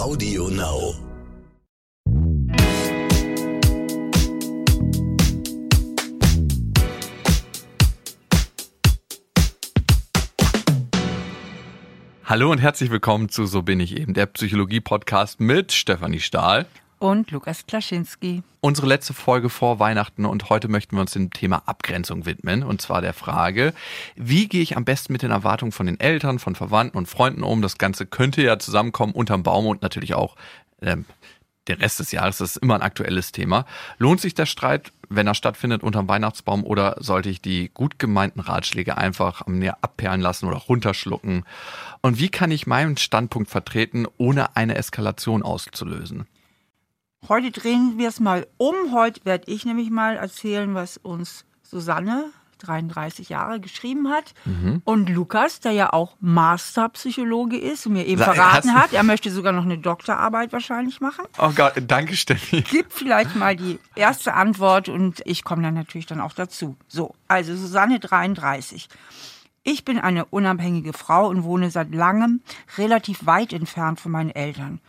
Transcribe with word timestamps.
Audio 0.00 0.48
Now. 0.48 0.94
Hallo 12.24 12.50
und 12.50 12.62
herzlich 12.62 12.90
willkommen 12.90 13.28
zu 13.28 13.44
So 13.44 13.60
bin 13.60 13.78
ich 13.78 13.94
eben, 13.94 14.14
der 14.14 14.24
Psychologie-Podcast 14.24 15.38
mit 15.38 15.72
Stefanie 15.72 16.20
Stahl. 16.20 16.64
Und 17.00 17.30
Lukas 17.30 17.66
Klaschinski. 17.66 18.42
Unsere 18.60 18.86
letzte 18.86 19.14
Folge 19.14 19.48
vor 19.48 19.78
Weihnachten 19.78 20.26
und 20.26 20.50
heute 20.50 20.68
möchten 20.68 20.96
wir 20.96 21.00
uns 21.00 21.12
dem 21.12 21.30
Thema 21.30 21.62
Abgrenzung 21.64 22.26
widmen. 22.26 22.62
Und 22.62 22.82
zwar 22.82 23.00
der 23.00 23.14
Frage, 23.14 23.72
wie 24.16 24.48
gehe 24.48 24.60
ich 24.60 24.76
am 24.76 24.84
besten 24.84 25.14
mit 25.14 25.22
den 25.22 25.30
Erwartungen 25.30 25.72
von 25.72 25.86
den 25.86 25.98
Eltern, 25.98 26.38
von 26.38 26.54
Verwandten 26.54 26.98
und 26.98 27.06
Freunden 27.06 27.42
um? 27.42 27.62
Das 27.62 27.78
Ganze 27.78 28.04
könnte 28.04 28.42
ja 28.42 28.58
zusammenkommen 28.58 29.14
unterm 29.14 29.42
Baum 29.42 29.66
und 29.66 29.80
natürlich 29.80 30.12
auch 30.12 30.36
ähm, 30.82 31.06
den 31.68 31.78
Rest 31.78 32.00
des 32.00 32.12
Jahres. 32.12 32.36
Das 32.36 32.50
ist 32.50 32.56
immer 32.58 32.74
ein 32.74 32.82
aktuelles 32.82 33.32
Thema. 33.32 33.64
Lohnt 33.96 34.20
sich 34.20 34.34
der 34.34 34.44
Streit, 34.44 34.92
wenn 35.08 35.26
er 35.26 35.34
stattfindet 35.34 35.82
unterm 35.82 36.06
Weihnachtsbaum 36.06 36.64
oder 36.64 36.96
sollte 36.98 37.30
ich 37.30 37.40
die 37.40 37.70
gut 37.72 37.98
gemeinten 37.98 38.40
Ratschläge 38.40 38.98
einfach 38.98 39.46
am 39.46 39.58
Näher 39.58 39.78
abperlen 39.80 40.20
lassen 40.20 40.44
oder 40.48 40.58
runterschlucken? 40.58 41.46
Und 42.02 42.18
wie 42.18 42.28
kann 42.28 42.50
ich 42.50 42.66
meinen 42.66 42.98
Standpunkt 42.98 43.48
vertreten, 43.48 44.06
ohne 44.18 44.54
eine 44.54 44.74
Eskalation 44.74 45.42
auszulösen? 45.42 46.26
Heute 47.28 47.50
drehen 47.50 47.94
wir 47.98 48.08
es 48.08 48.18
mal 48.18 48.46
um. 48.56 48.74
Heute 48.92 49.24
werde 49.24 49.50
ich 49.50 49.64
nämlich 49.64 49.90
mal 49.90 50.16
erzählen, 50.16 50.74
was 50.74 50.96
uns 50.96 51.44
Susanne, 51.62 52.30
33 52.58 53.28
Jahre, 53.28 53.60
geschrieben 53.60 54.08
hat. 54.08 54.34
Mhm. 54.44 54.82
Und 54.84 55.08
Lukas, 55.10 55.60
der 55.60 55.72
ja 55.72 55.92
auch 55.92 56.16
Masterpsychologe 56.20 57.56
ist 57.58 57.86
und 57.86 57.92
mir 57.92 58.06
eben 58.06 58.18
Sa- 58.20 58.32
verraten 58.34 58.74
hat, 58.74 58.92
er 58.92 59.02
möchte 59.02 59.30
sogar 59.30 59.52
noch 59.52 59.64
eine 59.64 59.78
Doktorarbeit 59.78 60.52
wahrscheinlich 60.52 61.00
machen. 61.00 61.24
Oh 61.38 61.50
Gott, 61.54 61.74
danke 61.86 62.16
Steffi. 62.16 62.62
Gib 62.62 62.90
vielleicht 62.92 63.36
mal 63.36 63.54
die 63.54 63.78
erste 63.94 64.34
Antwort 64.34 64.88
und 64.88 65.22
ich 65.24 65.44
komme 65.44 65.62
dann 65.62 65.74
natürlich 65.74 66.06
dann 66.06 66.20
auch 66.20 66.32
dazu. 66.32 66.76
So, 66.88 67.14
also 67.28 67.54
Susanne 67.54 68.00
33. 68.00 68.88
Ich 69.62 69.84
bin 69.84 69.98
eine 69.98 70.24
unabhängige 70.24 70.94
Frau 70.94 71.28
und 71.28 71.44
wohne 71.44 71.70
seit 71.70 71.94
langem 71.94 72.40
relativ 72.78 73.26
weit 73.26 73.52
entfernt 73.52 74.00
von 74.00 74.10
meinen 74.10 74.30
Eltern. 74.30 74.80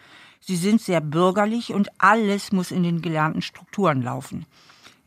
Sie 0.41 0.55
sind 0.55 0.81
sehr 0.81 1.01
bürgerlich 1.01 1.73
und 1.73 1.89
alles 1.99 2.51
muss 2.51 2.71
in 2.71 2.83
den 2.83 3.01
gelernten 3.01 3.41
Strukturen 3.41 4.01
laufen. 4.01 4.45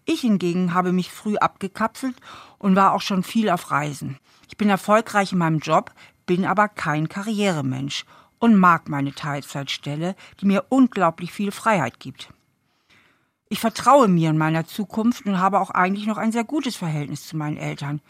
Ich 0.07 0.21
hingegen 0.21 0.75
habe 0.75 0.93
mich 0.93 1.11
früh 1.11 1.37
abgekapselt 1.37 2.15
und 2.59 2.77
war 2.77 2.93
auch 2.93 3.01
schon 3.01 3.23
viel 3.23 3.51
auf 3.51 3.71
Reisen. 3.71 4.19
Ich 4.49 4.57
bin 4.57 4.69
erfolgreich 4.69 5.33
in 5.33 5.39
meinem 5.39 5.59
Job, 5.59 5.93
bin 6.27 6.45
aber 6.45 6.69
kein 6.69 7.09
Karrieremensch 7.09 8.05
und 8.39 8.57
mag 8.57 8.89
meine 8.89 9.15
Teilzeitstelle, 9.15 10.15
die 10.41 10.47
mir 10.47 10.67
unglaublich 10.69 11.33
viel 11.33 11.51
Freiheit 11.51 11.99
gibt. 11.99 12.29
Ich 13.49 13.61
vertraue 13.61 14.09
mir 14.09 14.31
in 14.31 14.39
meiner 14.39 14.67
Zukunft 14.67 15.27
und 15.27 15.39
habe 15.39 15.61
auch 15.61 15.71
eigentlich 15.71 16.07
noch 16.07 16.19
ein 16.19 16.33
sehr 16.33 16.45
gutes 16.45 16.77
Verhältnis 16.77 17.27
zu 17.27 17.37
meinen 17.37 17.57
Eltern. 17.57 18.01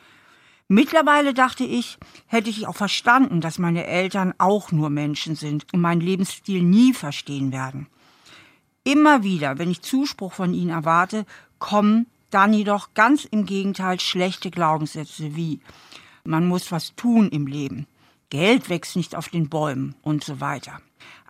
Mittlerweile 0.74 1.34
dachte 1.34 1.62
ich, 1.62 1.98
hätte 2.26 2.50
ich 2.50 2.66
auch 2.66 2.74
verstanden, 2.74 3.40
dass 3.40 3.60
meine 3.60 3.86
Eltern 3.86 4.34
auch 4.38 4.72
nur 4.72 4.90
Menschen 4.90 5.36
sind 5.36 5.72
und 5.72 5.80
meinen 5.80 6.00
Lebensstil 6.00 6.64
nie 6.64 6.92
verstehen 6.92 7.52
werden. 7.52 7.86
Immer 8.82 9.22
wieder, 9.22 9.56
wenn 9.58 9.70
ich 9.70 9.82
Zuspruch 9.82 10.32
von 10.32 10.52
ihnen 10.52 10.70
erwarte, 10.70 11.26
kommen 11.60 12.06
dann 12.30 12.52
jedoch 12.52 12.92
ganz 12.94 13.24
im 13.24 13.46
Gegenteil 13.46 14.00
schlechte 14.00 14.50
Glaubenssätze 14.50 15.36
wie 15.36 15.60
man 16.24 16.48
muss 16.48 16.72
was 16.72 16.96
tun 16.96 17.28
im 17.28 17.46
Leben, 17.46 17.86
Geld 18.30 18.68
wächst 18.68 18.96
nicht 18.96 19.14
auf 19.14 19.28
den 19.28 19.48
Bäumen 19.48 19.94
und 20.02 20.24
so 20.24 20.40
weiter. 20.40 20.80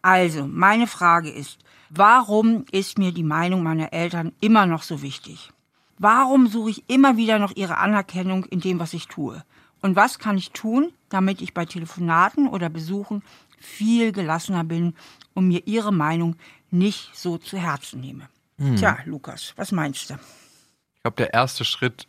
Also, 0.01 0.47
meine 0.47 0.87
Frage 0.87 1.29
ist, 1.29 1.59
warum 1.91 2.65
ist 2.73 2.97
mir 2.97 3.13
die 3.13 3.23
Meinung 3.23 3.63
meiner 3.63 3.93
Eltern 3.93 4.33
immer 4.41 4.65
noch 4.65 4.85
so 4.85 5.03
wichtig? 5.03 5.51
Warum 5.99 6.49
suche 6.49 6.71
ich 6.71 6.85
immer 6.89 7.17
wieder 7.17 7.39
noch 7.39 7.55
ihre 7.57 7.79
Anerkennung 7.79 8.45
in 8.47 8.61
dem, 8.61 8.79
was 8.79 8.95
ich 8.95 9.07
tue? 9.07 9.45
Und 9.81 9.97
was 9.97 10.19
kann 10.19 10.39
ich 10.39 10.51
tun, 10.51 10.93
damit 11.09 11.41
ich 11.41 11.55
bei 11.55 11.67
Telefonaten 11.67 12.49
oder 12.49 12.69
Besuchen 12.69 13.23
viel 13.59 14.13
gelassener 14.13 14.65
bin 14.65 14.95
und 15.35 15.49
mir 15.49 15.67
ihre 15.67 15.93
Meinung 15.93 16.37
nicht 16.71 17.11
so 17.15 17.39
zu 17.39 17.59
Herzen 17.59 18.01
nehme? 18.01 18.29
Tja, 18.77 18.99
Lukas, 19.05 19.53
was 19.57 19.73
meinst 19.73 20.11
du? 20.11 20.15
Ich 20.15 21.03
glaube, 21.03 21.17
der 21.17 21.35
erste 21.35 21.65
Schritt, 21.65 22.07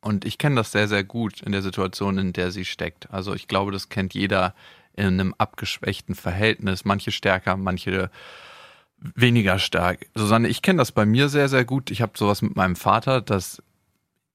und 0.00 0.24
ich 0.24 0.38
kenne 0.38 0.56
das 0.56 0.72
sehr, 0.72 0.86
sehr 0.86 1.02
gut 1.02 1.42
in 1.42 1.52
der 1.52 1.62
Situation, 1.62 2.18
in 2.18 2.32
der 2.32 2.52
sie 2.52 2.64
steckt. 2.64 3.10
Also 3.10 3.34
ich 3.34 3.48
glaube, 3.48 3.72
das 3.72 3.88
kennt 3.88 4.14
jeder 4.14 4.54
in 4.94 5.06
einem 5.06 5.34
abgeschwächten 5.38 6.14
Verhältnis. 6.14 6.84
Manche 6.84 7.10
stärker, 7.10 7.56
manche 7.56 8.10
weniger 9.00 9.58
stark. 9.58 10.06
Susanne, 10.14 10.48
ich 10.48 10.62
kenne 10.62 10.78
das 10.78 10.92
bei 10.92 11.06
mir 11.06 11.28
sehr, 11.28 11.48
sehr 11.48 11.64
gut. 11.64 11.90
Ich 11.90 12.02
habe 12.02 12.12
sowas 12.16 12.42
mit 12.42 12.56
meinem 12.56 12.76
Vater, 12.76 13.20
dass 13.20 13.62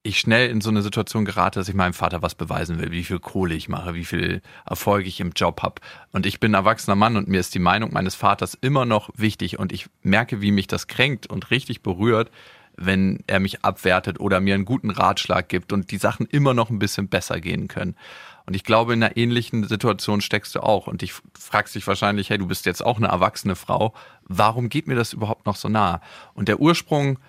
ich 0.04 0.20
schnell 0.20 0.50
in 0.50 0.60
so 0.60 0.70
eine 0.70 0.82
Situation 0.82 1.24
gerate, 1.24 1.60
dass 1.60 1.70
ich 1.70 1.76
meinem 1.76 1.94
Vater 1.94 2.22
was 2.22 2.36
beweisen 2.36 2.80
will, 2.80 2.92
wie 2.92 3.06
viel 3.06 3.20
Kohle 3.20 3.56
ich 3.56 3.70
mache, 3.70 3.96
wie 3.96 4.04
viel 4.04 4.42
Erfolg 4.66 5.08
ich 5.08 5.22
im 5.22 5.32
Job 5.32 5.64
habe. 5.64 5.76
Und 6.12 6.26
ich 6.26 6.42
bin 6.42 6.54
erwachsener 6.54 6.96
Mann 6.96 7.16
und 7.16 7.30
mir 7.30 7.40
ist 7.40 7.56
die 7.56 7.60
Meinung 7.60 7.94
meines 7.94 8.14
Vaters 8.14 8.58
immer 8.60 8.86
noch 8.86 9.10
wichtig 9.16 9.60
und 9.60 9.72
ich 9.72 9.88
merke, 10.02 10.42
wie 10.42 10.52
mich 10.52 10.68
das 10.68 10.88
kränkt 10.88 11.28
und 11.28 11.52
richtig 11.52 11.84
berührt, 11.84 12.30
wenn 12.76 13.24
er 13.28 13.40
mich 13.40 13.64
abwertet 13.64 14.20
oder 14.20 14.42
mir 14.42 14.56
einen 14.56 14.66
guten 14.66 14.90
Ratschlag 14.90 15.48
gibt 15.48 15.72
und 15.72 15.92
die 15.92 15.98
Sachen 15.98 16.26
immer 16.26 16.54
noch 16.54 16.70
ein 16.70 16.80
bisschen 16.80 17.08
besser 17.08 17.40
gehen 17.40 17.70
können. 17.70 17.96
Und 18.46 18.56
ich 18.56 18.64
glaube, 18.64 18.94
in 18.94 19.04
einer 19.04 19.16
ähnlichen 19.18 19.68
Situation 19.68 20.22
steckst 20.22 20.56
du 20.56 20.62
auch. 20.62 20.88
Und 20.88 21.04
ich 21.04 21.14
fragst 21.38 21.76
dich 21.76 21.88
wahrscheinlich, 21.88 22.30
hey, 22.30 22.38
du 22.38 22.48
bist 22.48 22.66
jetzt 22.66 22.84
auch 22.84 22.98
eine 22.98 23.08
erwachsene 23.08 23.56
Frau. 23.56 23.94
Warum 24.24 24.70
geht 24.70 24.88
mir 24.88 24.96
das 24.96 25.14
überhaupt 25.14 25.46
noch 25.46 25.56
so 25.56 25.70
nah? 25.70 26.02
Und 26.34 26.48
der 26.48 26.60
Ursprung 26.60 27.20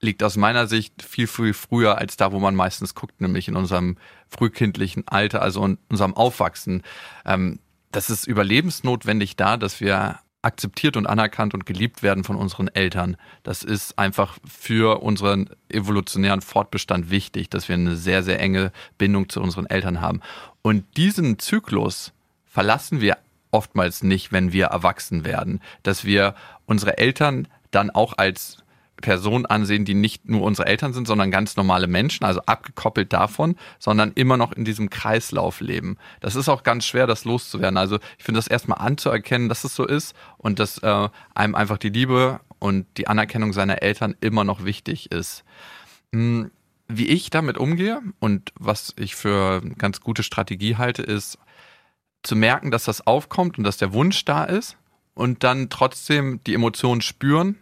liegt 0.00 0.22
aus 0.22 0.36
meiner 0.36 0.66
Sicht 0.66 1.02
viel, 1.02 1.26
viel 1.26 1.54
früher 1.54 1.98
als 1.98 2.16
da, 2.16 2.32
wo 2.32 2.38
man 2.38 2.54
meistens 2.54 2.94
guckt, 2.94 3.20
nämlich 3.20 3.48
in 3.48 3.56
unserem 3.56 3.96
frühkindlichen 4.28 5.08
Alter, 5.08 5.42
also 5.42 5.64
in 5.64 5.78
unserem 5.88 6.14
Aufwachsen. 6.14 6.82
Ähm, 7.24 7.58
das 7.90 8.10
ist 8.10 8.26
überlebensnotwendig 8.26 9.36
da, 9.36 9.56
dass 9.56 9.80
wir 9.80 10.18
akzeptiert 10.42 10.96
und 10.96 11.06
anerkannt 11.06 11.54
und 11.54 11.66
geliebt 11.66 12.02
werden 12.02 12.24
von 12.24 12.36
unseren 12.36 12.68
Eltern. 12.68 13.16
Das 13.42 13.62
ist 13.62 13.98
einfach 13.98 14.38
für 14.46 15.02
unseren 15.02 15.50
evolutionären 15.68 16.40
Fortbestand 16.40 17.10
wichtig, 17.10 17.50
dass 17.50 17.68
wir 17.68 17.74
eine 17.74 17.96
sehr, 17.96 18.22
sehr 18.22 18.38
enge 18.40 18.72
Bindung 18.98 19.28
zu 19.28 19.40
unseren 19.40 19.66
Eltern 19.66 20.00
haben. 20.00 20.20
Und 20.62 20.84
diesen 20.96 21.38
Zyklus 21.38 22.12
verlassen 22.46 23.00
wir 23.00 23.18
oftmals 23.50 24.02
nicht, 24.02 24.30
wenn 24.30 24.52
wir 24.52 24.66
erwachsen 24.66 25.24
werden, 25.24 25.60
dass 25.82 26.04
wir 26.04 26.34
unsere 26.66 26.98
Eltern 26.98 27.48
dann 27.70 27.90
auch 27.90 28.14
als 28.16 28.58
Personen 29.00 29.46
ansehen, 29.46 29.84
die 29.84 29.94
nicht 29.94 30.28
nur 30.28 30.42
unsere 30.42 30.68
Eltern 30.68 30.92
sind, 30.92 31.06
sondern 31.06 31.30
ganz 31.30 31.56
normale 31.56 31.86
Menschen, 31.86 32.24
also 32.24 32.40
abgekoppelt 32.46 33.12
davon, 33.12 33.56
sondern 33.78 34.12
immer 34.14 34.36
noch 34.36 34.52
in 34.52 34.64
diesem 34.64 34.90
Kreislauf 34.90 35.60
leben. 35.60 35.96
Das 36.20 36.36
ist 36.36 36.48
auch 36.48 36.62
ganz 36.62 36.86
schwer, 36.86 37.06
das 37.06 37.24
loszuwerden. 37.24 37.76
Also 37.76 37.98
ich 38.18 38.24
finde 38.24 38.38
das 38.38 38.48
erstmal 38.48 38.78
anzuerkennen, 38.78 39.48
dass 39.48 39.64
es 39.64 39.74
so 39.74 39.86
ist 39.86 40.14
und 40.36 40.58
dass 40.58 40.78
äh, 40.78 41.08
einem 41.34 41.54
einfach 41.54 41.78
die 41.78 41.90
Liebe 41.90 42.40
und 42.58 42.86
die 42.96 43.06
Anerkennung 43.06 43.52
seiner 43.52 43.82
Eltern 43.82 44.16
immer 44.20 44.44
noch 44.44 44.64
wichtig 44.64 45.12
ist. 45.12 45.44
Hm, 46.12 46.50
Wie 46.88 47.06
ich 47.06 47.30
damit 47.30 47.56
umgehe 47.56 48.00
und 48.18 48.52
was 48.58 48.94
ich 48.98 49.14
für 49.14 49.60
eine 49.62 49.74
ganz 49.74 50.00
gute 50.00 50.22
Strategie 50.22 50.76
halte, 50.76 51.02
ist 51.02 51.38
zu 52.24 52.34
merken, 52.34 52.72
dass 52.72 52.84
das 52.84 53.06
aufkommt 53.06 53.58
und 53.58 53.64
dass 53.64 53.76
der 53.76 53.92
Wunsch 53.92 54.24
da 54.24 54.42
ist 54.44 54.76
und 55.14 55.44
dann 55.44 55.70
trotzdem 55.70 56.40
die 56.44 56.54
Emotionen 56.54 57.00
spüren 57.00 57.58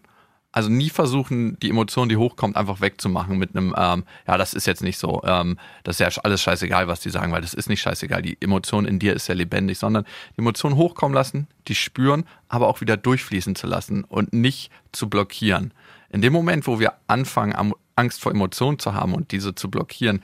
also 0.57 0.71
nie 0.71 0.89
versuchen, 0.89 1.59
die 1.61 1.69
Emotion, 1.69 2.09
die 2.09 2.17
hochkommt, 2.17 2.57
einfach 2.57 2.81
wegzumachen 2.81 3.37
mit 3.37 3.55
einem, 3.55 3.75
ähm, 3.77 4.05
ja, 4.27 4.39
das 4.39 4.55
ist 4.55 4.67
jetzt 4.67 4.83
nicht 4.83 4.97
so, 4.97 5.23
ähm, 5.23 5.59
das 5.85 6.01
ist 6.01 6.17
ja 6.17 6.23
alles 6.23 6.41
scheißegal, 6.41 6.89
was 6.89 7.01
die 7.01 7.11
sagen, 7.11 7.31
weil 7.31 7.43
das 7.43 7.53
ist 7.53 7.69
nicht 7.69 7.83
scheißegal. 7.83 8.23
Die 8.23 8.41
Emotion 8.41 8.87
in 8.87 8.99
dir 8.99 9.13
ist 9.13 9.29
ja 9.29 9.35
lebendig, 9.35 9.79
sondern 9.79 10.07
die 10.35 10.41
Emotion 10.41 10.77
hochkommen 10.77 11.15
lassen, 11.15 11.47
die 11.69 11.75
spüren, 11.75 12.25
aber 12.49 12.69
auch 12.69 12.81
wieder 12.81 12.97
durchfließen 12.97 13.55
zu 13.55 13.67
lassen 13.67 14.03
und 14.05 14.33
nicht 14.33 14.71
zu 14.93 15.11
blockieren. 15.11 15.75
In 16.09 16.23
dem 16.23 16.33
Moment, 16.33 16.67
wo 16.67 16.81
wir 16.81 16.95
anfangen, 17.07 17.75
Angst 17.95 18.23
vor 18.23 18.33
Emotionen 18.33 18.79
zu 18.79 18.95
haben 18.95 19.13
und 19.13 19.33
diese 19.33 19.55
zu 19.55 19.71
blockieren, 19.71 20.23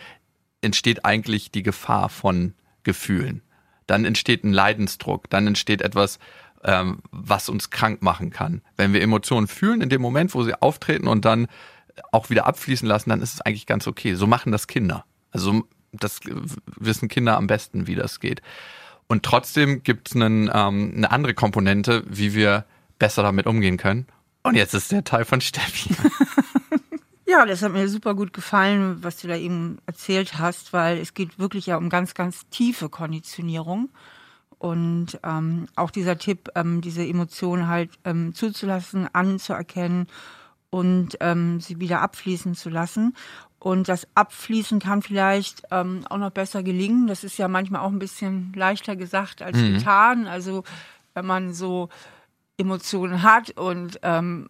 entsteht 0.63 1.05
eigentlich 1.05 1.51
die 1.51 1.63
Gefahr 1.63 2.09
von 2.09 2.55
Gefühlen. 2.85 3.43
Dann 3.87 4.07
entsteht 4.07 4.45
ein 4.45 4.55
Leidensdruck, 4.55 5.29
dann 5.29 5.47
entsteht 5.47 5.83
etwas, 5.83 6.19
ähm, 6.65 6.99
was 7.11 7.49
uns 7.49 7.71
krank 7.71 8.03
machen 8.03 8.31
kann. 8.31 8.63
Wenn 8.77 8.93
wir 8.93 9.03
Emotionen 9.03 9.49
fühlen, 9.49 9.81
in 9.81 9.89
dem 9.89 10.03
Moment, 10.03 10.35
wo 10.35 10.43
sie 10.43 10.61
auftreten 10.61 11.09
und 11.09 11.25
dann 11.25 11.49
auch 12.11 12.31
wieder 12.31 12.47
abfließen 12.47 12.89
lassen, 12.89 13.11
dann 13.11 13.21
ist 13.21 13.35
es 13.35 13.41
eigentlich 13.41 13.67
ganz 13.67 13.87
okay. 13.87 14.15
So 14.15 14.27
machen 14.27 14.53
das 14.53 14.67
Kinder. 14.67 15.05
Also 15.31 15.65
das 15.93 16.21
wissen 16.77 17.09
Kinder 17.09 17.37
am 17.37 17.47
besten, 17.47 17.87
wie 17.87 17.95
das 17.95 18.21
geht. 18.21 18.43
Und 19.09 19.25
trotzdem 19.25 19.83
gibt 19.83 20.09
es 20.09 20.15
ähm, 20.15 20.51
eine 20.51 21.11
andere 21.11 21.35
Komponente, 21.35 22.03
wie 22.09 22.35
wir 22.35 22.65
besser 22.99 23.23
damit 23.23 23.47
umgehen 23.47 23.77
können. 23.77 24.07
Und 24.43 24.55
jetzt 24.55 24.75
ist 24.75 24.91
der 24.91 25.05
Teil 25.05 25.25
von 25.25 25.41
Steffi. 25.41 25.95
Ja, 27.33 27.47
das 27.47 27.63
hat 27.63 27.73
mir 27.73 27.89
super 27.89 28.15
gut 28.15 28.35
gefallen, 28.35 28.99
was 29.03 29.17
du 29.17 29.27
da 29.27 29.37
eben 29.37 29.79
erzählt 29.87 30.39
hast, 30.39 30.75
weil 30.75 30.99
es 30.99 31.15
geht 31.15 31.39
wirklich 31.39 31.65
ja 31.65 31.79
um 31.79 31.89
ganz, 31.89 32.13
ganz 32.13 32.47
tiefe 32.51 32.91
Konditionierung. 32.91 33.89
Und 34.63 35.19
ähm, 35.25 35.67
auch 35.75 35.91
dieser 35.91 36.19
Tipp, 36.19 36.49
ähm, 36.55 36.83
diese 36.83 37.05
Emotionen 37.05 37.67
halt 37.67 37.91
ähm, 38.05 38.33
zuzulassen, 38.33 39.13
anzuerkennen 39.13 40.07
und 40.71 41.17
ähm, 41.19 41.59
sie 41.59 41.81
wieder 41.81 42.01
abfließen 42.01 42.55
zu 42.55 42.71
lassen. 42.71 43.17
Und 43.59 43.89
das 43.89 44.07
Abfließen 44.15 44.79
kann 44.79 45.03
vielleicht 45.03 45.65
ähm, 45.73 46.07
auch 46.09 46.19
noch 46.19 46.31
besser 46.31 46.63
gelingen. 46.63 47.09
Das 47.09 47.25
ist 47.25 47.39
ja 47.39 47.49
manchmal 47.49 47.81
auch 47.81 47.91
ein 47.91 47.99
bisschen 47.99 48.53
leichter 48.55 48.95
gesagt 48.95 49.43
als 49.43 49.59
mhm. 49.59 49.79
getan. 49.79 50.27
Also 50.29 50.63
wenn 51.13 51.27
man 51.27 51.53
so 51.55 51.89
Emotionen 52.57 53.25
hat 53.25 53.51
und 53.59 53.99
ähm, 54.05 54.49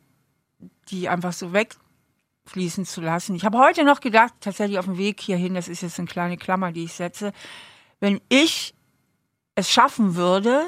die 0.91 1.09
einfach 1.09 1.33
so 1.33 1.55
wegfließen 1.55 2.85
zu 2.85 3.01
lassen. 3.01 3.35
Ich 3.35 3.47
habe 3.47 3.57
heute 3.57 3.85
noch 3.85 4.01
gedacht, 4.01 4.35
tatsächlich 4.41 4.79
auf 4.79 4.85
dem 4.85 4.99
Weg 4.99 5.23
hierhin, 5.23 5.55
das 5.55 5.69
ist 5.69 5.81
jetzt 5.81 5.99
eine 5.99 6.07
kleine 6.07 6.37
Klammer, 6.37 6.71
die 6.71 6.85
ich 6.85 6.93
setze, 6.93 7.33
wenn 7.99 8.21
ich 8.29 8.75
es 9.55 9.71
schaffen 9.71 10.15
würde, 10.17 10.67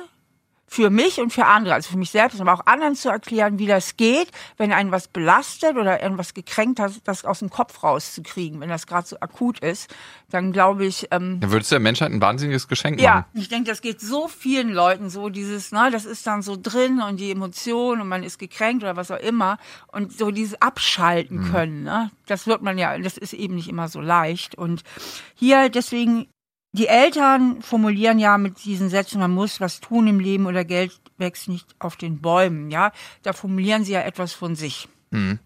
für 0.75 0.91
mich 0.91 1.21
und 1.21 1.33
für 1.33 1.47
andere, 1.47 1.75
also 1.75 1.91
für 1.91 1.99
mich 1.99 2.11
selbst, 2.11 2.41
aber 2.41 2.53
auch 2.53 2.67
anderen 2.67 2.97
zu 2.97 3.09
erklären, 3.09 3.59
wie 3.59 3.67
das 3.67 3.97
geht, 3.97 4.29
wenn 4.57 4.73
einen 4.73 4.91
was 4.91 5.07
belastet 5.07 5.77
oder 5.77 6.03
irgendwas 6.03 6.35
gekränkt 6.35 6.81
hat, 6.81 6.93
das 7.05 7.25
aus 7.25 7.39
dem 7.39 7.51
Kopf 7.51 7.83
rauszukriegen, 7.85 8.61
wenn 8.61 8.69
das 8.69 8.87
gerade 8.87 9.07
so 9.07 9.17
akut 9.21 9.61
ist, 9.61 9.95
dann 10.31 10.53
glaube 10.53 10.85
ich. 10.85 11.07
Ähm, 11.13 11.39
dann 11.39 11.53
würdest 11.53 11.71
du 11.71 11.77
der 11.77 11.81
Menschheit 11.81 12.11
ein 12.11 12.21
wahnsinniges 12.21 12.67
Geschenk 12.67 12.97
machen. 12.97 13.05
Ja, 13.05 13.27
ich 13.35 13.49
denke, 13.49 13.71
das 13.71 13.83
geht 13.83 14.01
so 14.01 14.27
vielen 14.27 14.71
Leuten 14.71 15.11
so, 15.11 15.29
dieses, 15.29 15.71
ne, 15.71 15.91
das 15.93 16.07
ist 16.07 16.27
dann 16.27 16.43
so 16.43 16.57
drin 16.61 17.01
und 17.01 17.21
die 17.21 17.31
Emotion 17.31 18.01
und 18.01 18.09
man 18.09 18.25
ist 18.25 18.39
gekränkt 18.39 18.83
oder 18.83 18.97
was 18.97 19.13
auch 19.13 19.21
immer 19.21 19.59
und 19.93 20.17
so 20.17 20.33
dieses 20.33 20.61
Abschalten 20.61 21.39
mhm. 21.39 21.53
können, 21.53 21.83
ne, 21.85 22.11
das 22.27 22.49
wird 22.49 22.63
man 22.63 22.79
ja, 22.79 22.99
das 22.99 23.17
ist 23.17 23.33
eben 23.33 23.55
nicht 23.55 23.69
immer 23.69 23.89
so 23.89 24.01
leicht 24.01 24.57
und 24.57 24.83
hier 25.37 25.69
deswegen 25.69 26.27
die 26.75 26.89
Eltern 26.89 27.63
formulieren 27.63 28.19
ja 28.19 28.37
mit 28.37 28.65
diesen 28.65 28.89
Sätzen, 28.89 29.21
man 29.21 29.31
muss 29.31 29.61
was 29.61 29.81
tun 29.81 30.09
im 30.09 30.19
Leben 30.19 30.47
oder 30.47 30.65
Geld 30.65 31.01
wächst 31.19 31.49
nicht 31.49 31.69
auf 31.79 31.95
den 31.95 32.21
Bäumen, 32.21 32.69
ja. 32.73 32.91
Da 33.23 33.33
formulieren 33.33 33.85
sie 33.85 33.93
ja 33.93 34.01
etwas 34.01 34.33
von 34.33 34.57
sich. 34.57 34.89
Mhm. 35.11 35.39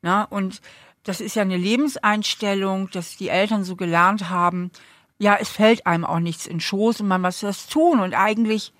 Na, 0.00 0.22
und 0.22 0.60
das 1.02 1.20
ist 1.20 1.34
ja 1.34 1.42
eine 1.42 1.56
Lebenseinstellung, 1.56 2.88
dass 2.90 3.16
die 3.16 3.30
Eltern 3.30 3.64
so 3.64 3.74
gelernt 3.74 4.30
haben, 4.30 4.70
ja, 5.18 5.36
es 5.40 5.48
fällt 5.48 5.86
einem 5.86 6.04
auch 6.04 6.20
nichts 6.20 6.46
in 6.46 6.60
Schoß 6.60 7.00
und 7.00 7.08
man 7.08 7.20
muss 7.22 7.40
das 7.40 7.66
tun. 7.66 7.98
Und 7.98 8.14
eigentlich 8.14 8.72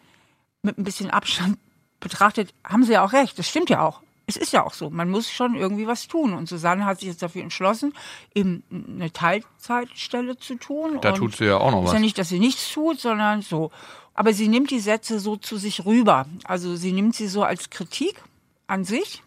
mit 0.62 0.79
ein 0.79 0.85
bisschen 0.85 1.11
Abstand 1.11 1.58
betrachtet, 1.99 2.55
haben 2.64 2.85
sie 2.85 2.93
ja 2.93 3.05
auch 3.05 3.14
recht. 3.14 3.37
Das 3.37 3.49
stimmt 3.49 3.69
ja 3.69 3.82
auch 3.85 4.03
es 4.26 4.37
ist 4.37 4.52
ja 4.52 4.64
auch 4.64 4.75
so, 4.75 4.90
man 4.90 5.08
muss 5.08 5.31
schon 5.31 5.55
irgendwie 5.55 5.87
was 5.87 6.08
tun. 6.08 6.32
Und 6.32 6.49
Susanne 6.49 6.84
hat 6.84 6.99
sich 6.99 7.08
jetzt 7.08 7.23
dafür 7.23 7.43
entschlossen, 7.43 7.94
eben 8.34 8.64
eine 8.70 9.12
Teilzeitstelle 9.12 10.37
zu 10.37 10.56
tun. 10.56 10.99
Da 11.00 11.11
und 11.11 11.17
tut 11.17 11.37
sie 11.37 11.44
ja 11.44 11.58
auch 11.58 11.70
noch 11.70 11.82
was. 11.82 11.90
Ist 11.90 11.94
ja 11.94 12.00
nicht, 12.00 12.19
dass 12.19 12.28
sie 12.28 12.40
nichts 12.40 12.73
tut, 12.73 13.00
sondern 13.00 13.43
so. 13.43 13.70
Aber 14.14 14.32
sie 14.32 14.49
nimmt 14.49 14.70
die 14.70 14.81
Sätze 14.81 15.20
so 15.20 15.37
zu 15.37 15.58
sich 15.58 15.84
rüber. 15.84 16.26
Also 16.44 16.75
sie 16.75 16.93
nimmt 16.93 17.14
sie 17.14 17.28
so 17.28 17.44
als 17.44 17.70
Kritik 17.70 18.20
an 18.67 18.84
sich, 18.84 19.23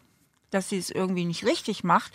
dass 0.49 0.67
sie 0.67 0.77
es 0.77 0.89
irgendwie 0.89 1.25
nicht 1.25 1.45
richtig 1.45 1.83
macht. 1.83 2.11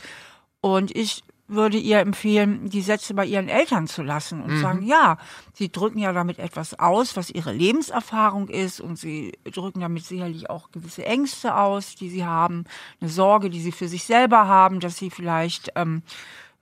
Und 0.61 0.95
ich 0.95 1.23
würde 1.46 1.76
ihr 1.76 1.99
empfehlen, 1.99 2.70
die 2.70 2.81
Sätze 2.81 3.12
bei 3.12 3.26
ihren 3.26 3.49
Eltern 3.49 3.87
zu 3.87 4.02
lassen 4.02 4.41
und 4.41 4.55
mhm. 4.55 4.61
sagen, 4.61 4.82
ja, 4.87 5.19
sie 5.52 5.70
drücken 5.70 5.99
ja 5.99 6.12
damit 6.12 6.38
etwas 6.38 6.79
aus, 6.79 7.17
was 7.17 7.31
ihre 7.31 7.52
Lebenserfahrung 7.52 8.49
ist 8.49 8.81
und 8.81 8.99
sie 8.99 9.32
drücken 9.44 9.81
damit 9.81 10.05
sicherlich 10.05 10.49
auch 10.49 10.70
gewisse 10.70 11.05
Ängste 11.05 11.56
aus, 11.56 11.96
die 11.96 12.08
sie 12.08 12.25
haben, 12.25 12.64
eine 13.00 13.11
Sorge, 13.11 13.50
die 13.50 13.61
sie 13.61 13.73
für 13.73 13.88
sich 13.88 14.05
selber 14.05 14.49
haben, 14.49 14.81
dass 14.81 14.96
sie 14.96 15.11
vielleicht, 15.11 15.73
ähm, 15.76 16.02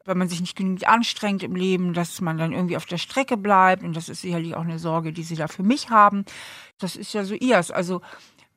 wenn 0.04 0.18
man 0.18 0.28
sich 0.28 0.40
nicht 0.40 0.56
genügend 0.56 0.88
anstrengt 0.88 1.44
im 1.44 1.54
Leben, 1.54 1.94
dass 1.94 2.20
man 2.20 2.36
dann 2.36 2.52
irgendwie 2.52 2.76
auf 2.76 2.86
der 2.86 2.98
Strecke 2.98 3.36
bleibt 3.36 3.84
und 3.84 3.94
das 3.94 4.08
ist 4.08 4.22
sicherlich 4.22 4.56
auch 4.56 4.62
eine 4.62 4.80
Sorge, 4.80 5.12
die 5.12 5.22
sie 5.22 5.36
da 5.36 5.46
für 5.46 5.62
mich 5.62 5.90
haben. 5.90 6.24
Das 6.78 6.96
ist 6.96 7.12
ja 7.12 7.22
so 7.22 7.34
ihrs. 7.34 7.70
Also 7.70 8.00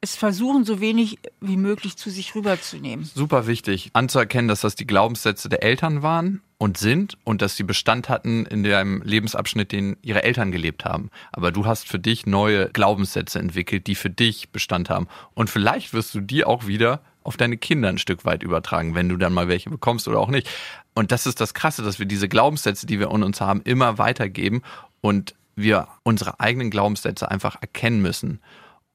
es 0.06 0.16
versuchen, 0.16 0.66
so 0.66 0.80
wenig 0.80 1.20
wie 1.42 1.58
möglich 1.58 1.98
zu 1.98 2.10
sich 2.10 2.36
rüberzunehmen. 2.36 3.06
Super 3.14 3.48
wichtig, 3.48 3.90
anzuerkennen, 3.94 4.48
dass 4.48 4.62
das 4.62 4.76
die 4.76 4.88
Glaubenssätze 4.88 5.50
der 5.50 5.64
Eltern 5.64 6.04
waren 6.04 6.42
und 6.58 6.78
sind 6.78 7.18
und 7.24 7.42
dass 7.42 7.56
sie 7.56 7.64
Bestand 7.64 8.08
hatten 8.08 8.46
in 8.46 8.64
dem 8.64 9.02
Lebensabschnitt, 9.04 9.72
den 9.72 9.98
ihre 10.02 10.24
Eltern 10.24 10.52
gelebt 10.52 10.86
haben. 10.86 11.10
Aber 11.32 11.52
du 11.52 11.66
hast 11.66 11.88
für 11.88 12.00
dich 12.00 12.26
neue 12.26 12.70
Glaubenssätze 12.70 13.40
entwickelt, 13.40 13.88
die 13.88 13.96
für 13.96 14.10
dich 14.10 14.50
Bestand 14.50 14.90
haben. 14.90 15.08
Und 15.34 15.50
vielleicht 15.50 15.94
wirst 15.94 16.14
du 16.14 16.22
die 16.22 16.46
auch 16.46 16.68
wieder 16.68 17.02
auf 17.24 17.36
deine 17.36 17.58
Kinder 17.58 17.90
ein 17.90 17.98
Stück 17.98 18.24
weit 18.24 18.44
übertragen, 18.44 18.94
wenn 18.94 19.10
du 19.10 19.18
dann 19.18 19.34
mal 19.34 19.48
welche 19.48 19.72
bekommst 19.72 20.08
oder 20.08 20.20
auch 20.20 20.30
nicht. 20.30 20.48
Und 20.94 21.12
das 21.12 21.26
ist 21.26 21.42
das 21.42 21.56
Krasse, 21.56 21.82
dass 21.82 21.98
wir 21.98 22.06
diese 22.06 22.30
Glaubenssätze, 22.30 22.86
die 22.86 23.00
wir 23.00 23.10
in 23.12 23.24
uns 23.24 23.42
haben, 23.42 23.62
immer 23.64 23.98
weitergeben 23.98 24.62
und 25.02 25.34
wir 25.56 25.88
unsere 26.04 26.40
eigenen 26.40 26.70
Glaubenssätze 26.70 27.32
einfach 27.32 27.58
erkennen 27.62 28.02
müssen 28.02 28.40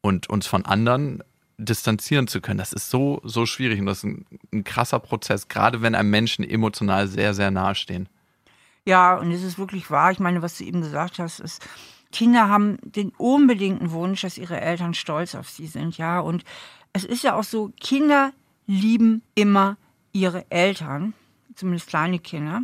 und 0.02 0.29
uns 0.29 0.47
von 0.47 0.64
anderen 0.64 1.23
distanzieren 1.58 2.26
zu 2.26 2.41
können. 2.41 2.58
Das 2.58 2.73
ist 2.73 2.91
so, 2.91 3.20
so 3.23 3.47
schwierig 3.47 3.81
und 3.81 3.87
das 3.87 3.99
ist 3.99 4.05
ein, 4.05 4.26
ein 4.52 4.64
krasser 4.64 4.99
Prozess, 4.99 5.49
gerade 5.49 5.82
wenn 5.82 5.94
einem 5.94 6.11
Menschen 6.11 6.49
emotional 6.49 7.06
sehr, 7.06 7.35
sehr 7.35 7.50
nahe 7.50 7.75
stehen. 7.75 8.08
Ja, 8.87 9.17
und 9.17 9.31
es 9.31 9.43
ist 9.43 9.58
wirklich 9.58 9.91
wahr. 9.91 10.11
Ich 10.11 10.20
meine, 10.20 10.43
was 10.43 10.56
du 10.56 10.64
eben 10.64 10.81
gesagt 10.81 11.19
hast, 11.19 11.41
ist, 11.41 11.62
Kinder 12.12 12.49
haben 12.49 12.79
den 12.82 13.11
unbedingten 13.11 13.93
Wunsch, 13.93 14.23
dass 14.23 14.38
ihre 14.38 14.61
Eltern 14.61 14.94
stolz 14.94 15.35
auf 15.35 15.49
sie 15.49 15.67
sind, 15.67 15.97
ja. 15.99 16.19
Und 16.20 16.44
es 16.93 17.05
ist 17.05 17.23
ja 17.23 17.35
auch 17.35 17.44
so, 17.44 17.70
Kinder 17.79 18.32
lieben 18.67 19.23
immer 19.35 19.76
ihre 20.12 20.50
Eltern, 20.50 21.14
zumindest 21.55 21.88
kleine 21.88 22.19
Kinder. 22.19 22.62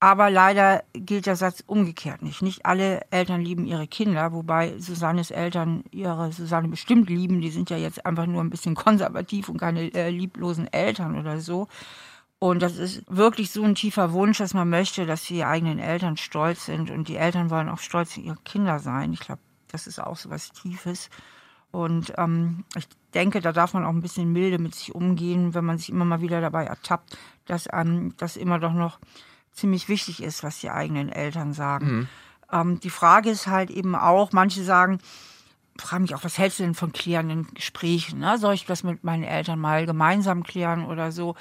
Aber 0.00 0.30
leider 0.30 0.84
gilt 0.92 1.26
der 1.26 1.34
Satz 1.34 1.64
umgekehrt 1.66 2.22
nicht. 2.22 2.40
Nicht 2.40 2.64
alle 2.64 3.02
Eltern 3.10 3.40
lieben 3.40 3.66
ihre 3.66 3.88
Kinder, 3.88 4.32
wobei 4.32 4.78
Susannes 4.78 5.32
Eltern 5.32 5.82
ihre 5.90 6.30
Susanne 6.30 6.68
bestimmt 6.68 7.10
lieben. 7.10 7.40
Die 7.40 7.50
sind 7.50 7.68
ja 7.68 7.76
jetzt 7.76 8.06
einfach 8.06 8.26
nur 8.26 8.42
ein 8.42 8.50
bisschen 8.50 8.76
konservativ 8.76 9.48
und 9.48 9.58
keine 9.58 9.92
äh, 9.94 10.10
lieblosen 10.10 10.72
Eltern 10.72 11.18
oder 11.18 11.40
so. 11.40 11.66
Und 12.38 12.62
das 12.62 12.76
ist 12.76 13.02
wirklich 13.08 13.50
so 13.50 13.64
ein 13.64 13.74
tiefer 13.74 14.12
Wunsch, 14.12 14.38
dass 14.38 14.54
man 14.54 14.70
möchte, 14.70 15.04
dass 15.04 15.24
die 15.24 15.44
eigenen 15.44 15.80
Eltern 15.80 16.16
stolz 16.16 16.66
sind. 16.66 16.90
Und 16.92 17.08
die 17.08 17.16
Eltern 17.16 17.50
wollen 17.50 17.68
auch 17.68 17.80
stolz 17.80 18.10
auf 18.12 18.24
ihre 18.24 18.36
Kinder 18.44 18.78
sein. 18.78 19.12
Ich 19.12 19.20
glaube, 19.20 19.40
das 19.66 19.88
ist 19.88 19.98
auch 19.98 20.16
so 20.16 20.30
was 20.30 20.52
Tiefes. 20.52 21.10
Und 21.72 22.12
ähm, 22.16 22.64
ich 22.76 22.86
denke, 23.14 23.40
da 23.40 23.52
darf 23.52 23.74
man 23.74 23.84
auch 23.84 23.90
ein 23.90 24.00
bisschen 24.00 24.32
milde 24.32 24.58
mit 24.58 24.76
sich 24.76 24.94
umgehen, 24.94 25.54
wenn 25.54 25.64
man 25.64 25.78
sich 25.78 25.90
immer 25.90 26.04
mal 26.04 26.20
wieder 26.20 26.40
dabei 26.40 26.64
ertappt, 26.64 27.18
dass 27.46 27.68
ähm, 27.72 28.14
das 28.16 28.36
immer 28.36 28.60
doch 28.60 28.72
noch 28.72 29.00
ziemlich 29.58 29.88
wichtig 29.88 30.22
ist, 30.22 30.42
was 30.42 30.60
die 30.60 30.70
eigenen 30.70 31.08
Eltern 31.08 31.52
sagen. 31.52 31.86
Mhm. 31.86 32.08
Ähm, 32.52 32.80
die 32.80 32.90
Frage 32.90 33.30
ist 33.30 33.46
halt 33.46 33.70
eben 33.70 33.94
auch, 33.94 34.32
manche 34.32 34.62
sagen, 34.62 34.98
frage 35.76 36.02
mich 36.02 36.14
auch, 36.14 36.24
was 36.24 36.38
hältst 36.38 36.58
du 36.58 36.64
denn 36.64 36.74
von 36.74 36.92
klärenden 36.92 37.46
Gesprächen? 37.54 38.20
Ne? 38.20 38.38
Soll 38.38 38.54
ich 38.54 38.66
das 38.66 38.82
mit 38.82 39.04
meinen 39.04 39.24
Eltern 39.24 39.58
mal 39.58 39.86
gemeinsam 39.86 40.42
klären 40.42 40.84
oder 40.84 41.12
so? 41.12 41.34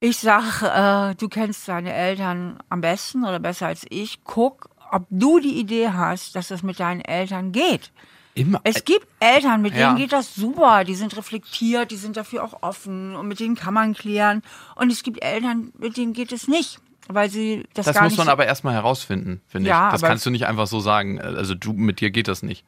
Ich 0.00 0.18
sag, 0.18 0.62
äh, 0.62 1.14
du 1.14 1.28
kennst 1.28 1.68
deine 1.68 1.92
Eltern 1.92 2.58
am 2.68 2.80
besten 2.80 3.24
oder 3.24 3.38
besser 3.38 3.68
als 3.68 3.86
ich. 3.88 4.24
Guck, 4.24 4.70
ob 4.90 5.06
du 5.10 5.38
die 5.38 5.60
Idee 5.60 5.90
hast, 5.90 6.34
dass 6.34 6.48
das 6.48 6.62
mit 6.62 6.80
deinen 6.80 7.00
Eltern 7.02 7.52
geht. 7.52 7.92
Immer. 8.34 8.60
Es 8.64 8.84
gibt 8.84 9.06
Eltern, 9.20 9.60
mit 9.60 9.74
ja. 9.74 9.88
denen 9.88 9.98
geht 9.98 10.12
das 10.12 10.34
super. 10.34 10.84
Die 10.84 10.94
sind 10.94 11.16
reflektiert, 11.16 11.90
die 11.90 11.96
sind 11.96 12.16
dafür 12.16 12.42
auch 12.44 12.62
offen 12.62 13.14
und 13.14 13.28
mit 13.28 13.40
denen 13.40 13.56
kann 13.56 13.74
man 13.74 13.94
klären. 13.94 14.42
Und 14.74 14.90
es 14.90 15.02
gibt 15.02 15.22
Eltern, 15.22 15.72
mit 15.78 15.96
denen 15.96 16.12
geht 16.12 16.32
es 16.32 16.48
nicht. 16.48 16.78
Weil 17.08 17.30
sie 17.30 17.64
das, 17.74 17.86
das 17.86 17.96
gar 17.96 18.04
muss 18.04 18.16
man 18.16 18.28
aber 18.28 18.46
erstmal 18.46 18.74
herausfinden, 18.74 19.42
finde 19.48 19.68
ja, 19.68 19.88
ich. 19.88 19.92
Das 19.92 20.02
kannst 20.02 20.24
du 20.24 20.30
nicht 20.30 20.46
einfach 20.46 20.68
so 20.68 20.78
sagen. 20.80 21.20
Also 21.20 21.54
du, 21.54 21.72
mit 21.72 22.00
dir 22.00 22.10
geht 22.10 22.28
das 22.28 22.42
nicht. 22.42 22.64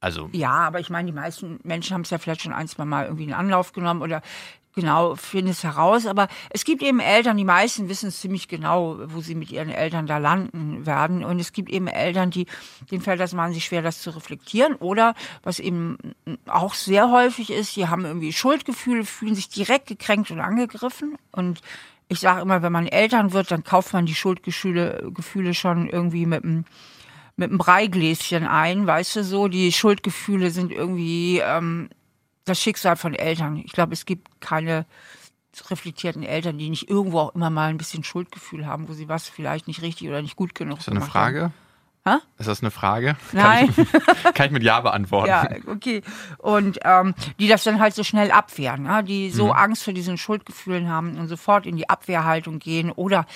Also. 0.00 0.30
Ja, 0.32 0.52
aber 0.52 0.78
ich 0.78 0.90
meine, 0.90 1.06
die 1.06 1.12
meisten 1.12 1.58
Menschen 1.64 1.94
haben 1.94 2.02
es 2.02 2.10
ja 2.10 2.18
vielleicht 2.18 2.42
schon 2.42 2.52
ein, 2.52 2.68
zwei 2.68 2.84
Mal 2.84 3.06
irgendwie 3.06 3.24
in 3.24 3.32
Anlauf 3.32 3.72
genommen 3.72 4.00
oder 4.00 4.22
genau, 4.78 5.16
finden 5.16 5.50
es 5.50 5.64
heraus. 5.64 6.06
Aber 6.06 6.28
es 6.50 6.64
gibt 6.64 6.82
eben 6.82 7.00
Eltern, 7.00 7.36
die 7.36 7.44
meisten 7.44 7.88
wissen 7.88 8.08
es 8.08 8.20
ziemlich 8.20 8.46
genau, 8.46 8.98
wo 9.06 9.20
sie 9.20 9.34
mit 9.34 9.50
ihren 9.50 9.70
Eltern 9.70 10.06
da 10.06 10.18
landen 10.18 10.86
werden. 10.86 11.24
Und 11.24 11.40
es 11.40 11.52
gibt 11.52 11.68
eben 11.68 11.88
Eltern, 11.88 12.30
die, 12.30 12.46
denen 12.90 13.02
fällt 13.02 13.18
das 13.18 13.36
wahnsinnig 13.36 13.64
schwer, 13.64 13.82
das 13.82 14.00
zu 14.00 14.10
reflektieren. 14.10 14.76
Oder 14.76 15.14
was 15.42 15.58
eben 15.58 15.98
auch 16.46 16.74
sehr 16.74 17.10
häufig 17.10 17.50
ist, 17.50 17.74
die 17.74 17.88
haben 17.88 18.04
irgendwie 18.04 18.32
Schuldgefühle, 18.32 19.04
fühlen 19.04 19.34
sich 19.34 19.48
direkt 19.48 19.88
gekränkt 19.88 20.30
und 20.30 20.40
angegriffen. 20.40 21.16
Und 21.32 21.60
ich 22.08 22.20
sage 22.20 22.40
immer, 22.40 22.62
wenn 22.62 22.72
man 22.72 22.86
Eltern 22.86 23.32
wird, 23.32 23.50
dann 23.50 23.64
kauft 23.64 23.92
man 23.92 24.06
die 24.06 24.14
Schuldgefühle 24.14 25.10
Gefühle 25.12 25.54
schon 25.54 25.88
irgendwie 25.88 26.26
mit 26.26 26.44
einem 26.44 26.64
mit 27.36 27.50
einem 27.50 27.58
Breigläschen 27.58 28.46
ein, 28.46 28.86
weißt 28.86 29.16
du 29.16 29.24
so. 29.24 29.46
Die 29.46 29.70
Schuldgefühle 29.70 30.50
sind 30.50 30.72
irgendwie 30.72 31.38
ähm, 31.38 31.88
das 32.48 32.60
Schicksal 32.60 32.96
von 32.96 33.14
Eltern. 33.14 33.56
Ich 33.56 33.72
glaube, 33.72 33.92
es 33.92 34.06
gibt 34.06 34.40
keine 34.40 34.86
reflektierten 35.70 36.22
Eltern, 36.22 36.58
die 36.58 36.70
nicht 36.70 36.88
irgendwo 36.88 37.20
auch 37.20 37.34
immer 37.34 37.50
mal 37.50 37.70
ein 37.70 37.78
bisschen 37.78 38.04
Schuldgefühl 38.04 38.66
haben, 38.66 38.88
wo 38.88 38.92
sie 38.92 39.08
was 39.08 39.28
vielleicht 39.28 39.66
nicht 39.66 39.82
richtig 39.82 40.08
oder 40.08 40.22
nicht 40.22 40.36
gut 40.36 40.54
genug 40.54 40.78
Ist 40.78 40.88
das 40.88 40.94
eine 40.94 41.04
Frage? 41.04 41.52
Ha? 42.04 42.20
Ist 42.38 42.48
das 42.48 42.62
eine 42.62 42.70
Frage? 42.70 43.16
Nein. 43.32 43.74
Kann 43.74 43.84
ich, 43.84 44.22
kann 44.34 44.46
ich 44.46 44.52
mit 44.52 44.62
Ja 44.62 44.80
beantworten. 44.80 45.28
Ja, 45.28 45.48
okay. 45.66 46.02
Und 46.38 46.78
ähm, 46.84 47.14
die 47.38 47.48
das 47.48 47.64
dann 47.64 47.80
halt 47.80 47.94
so 47.94 48.04
schnell 48.04 48.30
abwehren, 48.30 48.84
ne? 48.84 49.04
die 49.04 49.30
so 49.30 49.46
mhm. 49.46 49.52
Angst 49.52 49.84
vor 49.84 49.92
diesen 49.92 50.16
Schuldgefühlen 50.16 50.88
haben 50.88 51.18
und 51.18 51.28
sofort 51.28 51.66
in 51.66 51.76
die 51.76 51.88
Abwehrhaltung 51.88 52.60
gehen 52.60 52.90
oder 52.90 53.26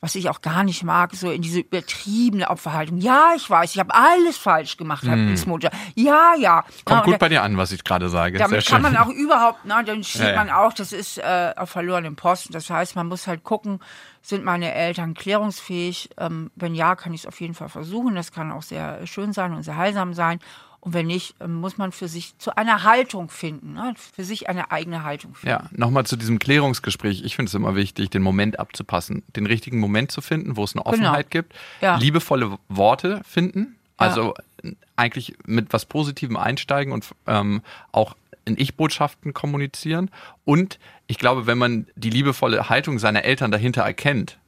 was 0.00 0.14
ich 0.14 0.28
auch 0.28 0.42
gar 0.42 0.62
nicht 0.62 0.84
mag, 0.84 1.14
so 1.14 1.30
in 1.30 1.42
diese 1.42 1.60
übertriebene 1.60 2.50
Opferhaltung. 2.50 2.98
Ja, 2.98 3.32
ich 3.34 3.48
weiß, 3.48 3.74
ich 3.74 3.80
habe 3.80 3.94
alles 3.94 4.36
falsch 4.36 4.76
gemacht 4.76 5.04
mm. 5.04 5.30
als 5.30 5.46
Mutter. 5.46 5.70
Ja, 5.94 6.34
ja. 6.38 6.64
Kommt 6.84 7.00
ja, 7.00 7.04
gut 7.04 7.14
da, 7.14 7.18
bei 7.18 7.28
dir 7.30 7.42
an, 7.42 7.56
was 7.56 7.72
ich 7.72 7.82
gerade 7.82 8.08
sage. 8.08 8.38
Damit 8.38 8.66
kann 8.66 8.82
man 8.82 8.96
auch 8.96 9.08
überhaupt, 9.08 9.60
na, 9.64 9.82
dann 9.82 10.04
steht 10.04 10.28
ja, 10.28 10.36
man 10.36 10.50
auch, 10.50 10.74
das 10.74 10.92
ist 10.92 11.18
äh, 11.18 11.54
auf 11.56 11.70
verlorenem 11.70 12.14
Posten. 12.14 12.52
Das 12.52 12.68
heißt, 12.68 12.94
man 12.94 13.06
muss 13.06 13.26
halt 13.26 13.42
gucken, 13.42 13.80
sind 14.20 14.44
meine 14.44 14.74
Eltern 14.74 15.14
klärungsfähig? 15.14 16.10
Ähm, 16.18 16.50
wenn 16.56 16.74
ja, 16.74 16.94
kann 16.94 17.14
ich 17.14 17.22
es 17.22 17.26
auf 17.26 17.40
jeden 17.40 17.54
Fall 17.54 17.68
versuchen. 17.68 18.14
Das 18.16 18.32
kann 18.32 18.52
auch 18.52 18.62
sehr 18.62 19.06
schön 19.06 19.32
sein 19.32 19.54
und 19.54 19.62
sehr 19.62 19.76
heilsam 19.76 20.14
sein. 20.14 20.40
Und 20.86 20.94
wenn 20.94 21.08
nicht, 21.08 21.34
ähm, 21.40 21.54
muss 21.54 21.78
man 21.78 21.90
für 21.90 22.06
sich 22.06 22.38
zu 22.38 22.56
einer 22.56 22.84
Haltung 22.84 23.28
finden, 23.28 23.72
ne? 23.72 23.94
für 23.96 24.22
sich 24.22 24.48
eine 24.48 24.70
eigene 24.70 25.02
Haltung 25.02 25.34
finden. 25.34 25.48
Ja, 25.48 25.68
nochmal 25.72 26.06
zu 26.06 26.14
diesem 26.14 26.38
Klärungsgespräch. 26.38 27.24
Ich 27.24 27.34
finde 27.34 27.48
es 27.48 27.54
immer 27.54 27.74
wichtig, 27.74 28.08
den 28.10 28.22
Moment 28.22 28.60
abzupassen, 28.60 29.24
den 29.34 29.46
richtigen 29.46 29.80
Moment 29.80 30.12
zu 30.12 30.20
finden, 30.20 30.56
wo 30.56 30.62
es 30.62 30.76
eine 30.76 30.84
genau. 30.84 30.92
Offenheit 30.92 31.28
genau. 31.32 31.42
gibt, 31.42 31.56
ja. 31.80 31.96
liebevolle 31.96 32.56
Worte 32.68 33.20
finden, 33.28 33.74
also 33.96 34.34
ja. 34.62 34.70
eigentlich 34.94 35.36
mit 35.44 35.72
was 35.72 35.86
Positivem 35.86 36.36
einsteigen 36.36 36.92
und 36.92 37.04
ähm, 37.26 37.62
auch 37.90 38.14
in 38.44 38.56
Ich-Botschaften 38.56 39.34
kommunizieren. 39.34 40.08
Und 40.44 40.78
ich 41.08 41.18
glaube, 41.18 41.48
wenn 41.48 41.58
man 41.58 41.88
die 41.96 42.10
liebevolle 42.10 42.68
Haltung 42.68 43.00
seiner 43.00 43.24
Eltern 43.24 43.50
dahinter 43.50 43.82
erkennt, 43.82 44.38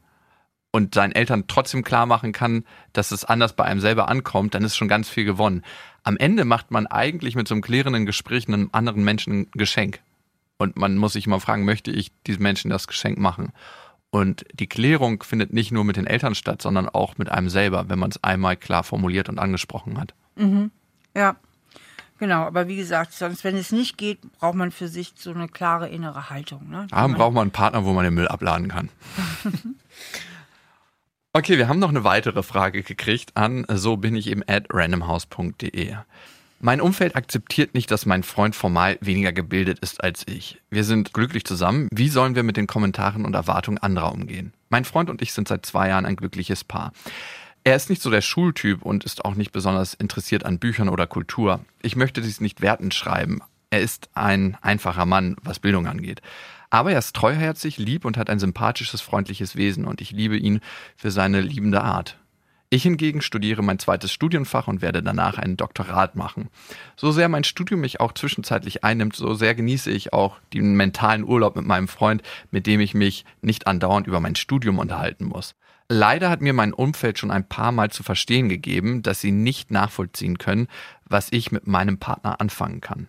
und 0.70 0.94
seinen 0.94 1.12
Eltern 1.12 1.44
trotzdem 1.48 1.82
klar 1.82 2.06
machen 2.06 2.32
kann, 2.32 2.64
dass 2.92 3.10
es 3.10 3.24
anders 3.24 3.54
bei 3.54 3.64
einem 3.64 3.80
selber 3.80 4.08
ankommt, 4.08 4.54
dann 4.54 4.64
ist 4.64 4.76
schon 4.76 4.86
ganz 4.86 5.08
viel 5.08 5.24
gewonnen 5.24 5.64
am 6.02 6.16
Ende 6.16 6.44
macht 6.44 6.70
man 6.70 6.86
eigentlich 6.86 7.34
mit 7.34 7.48
so 7.48 7.54
einem 7.54 7.62
klärenden 7.62 8.06
Gespräch 8.06 8.48
einem 8.48 8.70
anderen 8.72 9.04
Menschen 9.04 9.40
ein 9.40 9.50
Geschenk. 9.52 10.00
Und 10.56 10.76
man 10.76 10.96
muss 10.96 11.12
sich 11.12 11.26
mal 11.26 11.38
fragen, 11.38 11.64
möchte 11.64 11.90
ich 11.90 12.10
diesem 12.26 12.42
Menschen 12.42 12.70
das 12.70 12.86
Geschenk 12.86 13.18
machen? 13.18 13.52
Und 14.10 14.44
die 14.54 14.66
Klärung 14.66 15.22
findet 15.22 15.52
nicht 15.52 15.70
nur 15.70 15.84
mit 15.84 15.96
den 15.96 16.06
Eltern 16.06 16.34
statt, 16.34 16.62
sondern 16.62 16.88
auch 16.88 17.18
mit 17.18 17.30
einem 17.30 17.48
selber, 17.48 17.88
wenn 17.88 17.98
man 17.98 18.10
es 18.10 18.22
einmal 18.24 18.56
klar 18.56 18.82
formuliert 18.82 19.28
und 19.28 19.38
angesprochen 19.38 19.98
hat. 20.00 20.14
Mhm. 20.36 20.70
Ja, 21.14 21.36
genau. 22.18 22.42
Aber 22.42 22.68
wie 22.68 22.76
gesagt, 22.76 23.12
sonst, 23.12 23.44
wenn 23.44 23.56
es 23.56 23.70
nicht 23.70 23.98
geht, 23.98 24.20
braucht 24.38 24.54
man 24.54 24.70
für 24.70 24.88
sich 24.88 25.12
so 25.16 25.32
eine 25.32 25.46
klare 25.46 25.88
innere 25.88 26.30
Haltung. 26.30 26.70
Ne? 26.70 26.86
Dann 26.90 27.14
braucht 27.14 27.34
man 27.34 27.42
einen 27.42 27.50
Partner, 27.50 27.84
wo 27.84 27.92
man 27.92 28.04
den 28.04 28.14
Müll 28.14 28.28
abladen 28.28 28.68
kann. 28.68 28.88
Okay, 31.38 31.56
wir 31.56 31.68
haben 31.68 31.78
noch 31.78 31.90
eine 31.90 32.02
weitere 32.02 32.42
Frage 32.42 32.82
gekriegt 32.82 33.36
an 33.36 33.64
so 33.68 33.96
bin 33.96 34.16
ich 34.16 34.26
eben 34.26 34.42
at 34.48 34.66
randomhouse.de. 34.70 35.94
Mein 36.58 36.80
Umfeld 36.80 37.14
akzeptiert 37.14 37.74
nicht, 37.74 37.92
dass 37.92 38.06
mein 38.06 38.24
Freund 38.24 38.56
formal 38.56 38.98
weniger 39.00 39.32
gebildet 39.32 39.78
ist 39.78 40.02
als 40.02 40.26
ich. 40.26 40.60
Wir 40.68 40.82
sind 40.82 41.12
glücklich 41.12 41.44
zusammen. 41.44 41.86
Wie 41.92 42.08
sollen 42.08 42.34
wir 42.34 42.42
mit 42.42 42.56
den 42.56 42.66
Kommentaren 42.66 43.24
und 43.24 43.34
Erwartungen 43.34 43.78
anderer 43.78 44.12
umgehen? 44.12 44.52
Mein 44.68 44.84
Freund 44.84 45.10
und 45.10 45.22
ich 45.22 45.32
sind 45.32 45.46
seit 45.46 45.64
zwei 45.64 45.90
Jahren 45.90 46.06
ein 46.06 46.16
glückliches 46.16 46.64
Paar. 46.64 46.92
Er 47.62 47.76
ist 47.76 47.88
nicht 47.88 48.02
so 48.02 48.10
der 48.10 48.20
Schultyp 48.20 48.82
und 48.82 49.04
ist 49.04 49.24
auch 49.24 49.36
nicht 49.36 49.52
besonders 49.52 49.94
interessiert 49.94 50.44
an 50.44 50.58
Büchern 50.58 50.88
oder 50.88 51.06
Kultur. 51.06 51.60
Ich 51.82 51.94
möchte 51.94 52.20
dies 52.20 52.40
nicht 52.40 52.62
wertend 52.62 52.94
schreiben. 52.94 53.42
Er 53.70 53.80
ist 53.80 54.08
ein 54.14 54.56
einfacher 54.60 55.06
Mann, 55.06 55.36
was 55.44 55.60
Bildung 55.60 55.86
angeht. 55.86 56.20
Aber 56.70 56.92
er 56.92 56.98
ist 56.98 57.16
treuherzig, 57.16 57.78
lieb 57.78 58.04
und 58.04 58.16
hat 58.16 58.28
ein 58.28 58.38
sympathisches, 58.38 59.00
freundliches 59.00 59.56
Wesen 59.56 59.84
und 59.84 60.00
ich 60.00 60.10
liebe 60.10 60.36
ihn 60.36 60.60
für 60.96 61.10
seine 61.10 61.40
liebende 61.40 61.82
Art. 61.82 62.18
Ich 62.70 62.82
hingegen 62.82 63.22
studiere 63.22 63.62
mein 63.62 63.78
zweites 63.78 64.12
Studienfach 64.12 64.68
und 64.68 64.82
werde 64.82 65.02
danach 65.02 65.38
ein 65.38 65.56
Doktorat 65.56 66.16
machen. 66.16 66.50
So 66.96 67.12
sehr 67.12 67.30
mein 67.30 67.44
Studium 67.44 67.80
mich 67.80 68.00
auch 68.00 68.12
zwischenzeitlich 68.12 68.84
einnimmt, 68.84 69.16
so 69.16 69.32
sehr 69.32 69.54
genieße 69.54 69.90
ich 69.90 70.12
auch 70.12 70.36
den 70.52 70.74
mentalen 70.74 71.24
Urlaub 71.24 71.56
mit 71.56 71.64
meinem 71.64 71.88
Freund, 71.88 72.22
mit 72.50 72.66
dem 72.66 72.80
ich 72.80 72.92
mich 72.92 73.24
nicht 73.40 73.66
andauernd 73.66 74.06
über 74.06 74.20
mein 74.20 74.36
Studium 74.36 74.78
unterhalten 74.78 75.24
muss. 75.24 75.54
Leider 75.88 76.28
hat 76.28 76.42
mir 76.42 76.52
mein 76.52 76.74
Umfeld 76.74 77.18
schon 77.18 77.30
ein 77.30 77.48
paar 77.48 77.72
Mal 77.72 77.90
zu 77.90 78.02
verstehen 78.02 78.50
gegeben, 78.50 79.00
dass 79.00 79.22
sie 79.22 79.32
nicht 79.32 79.70
nachvollziehen 79.70 80.36
können, 80.36 80.68
was 81.06 81.28
ich 81.32 81.50
mit 81.50 81.66
meinem 81.66 81.96
Partner 81.96 82.38
anfangen 82.42 82.82
kann. 82.82 83.08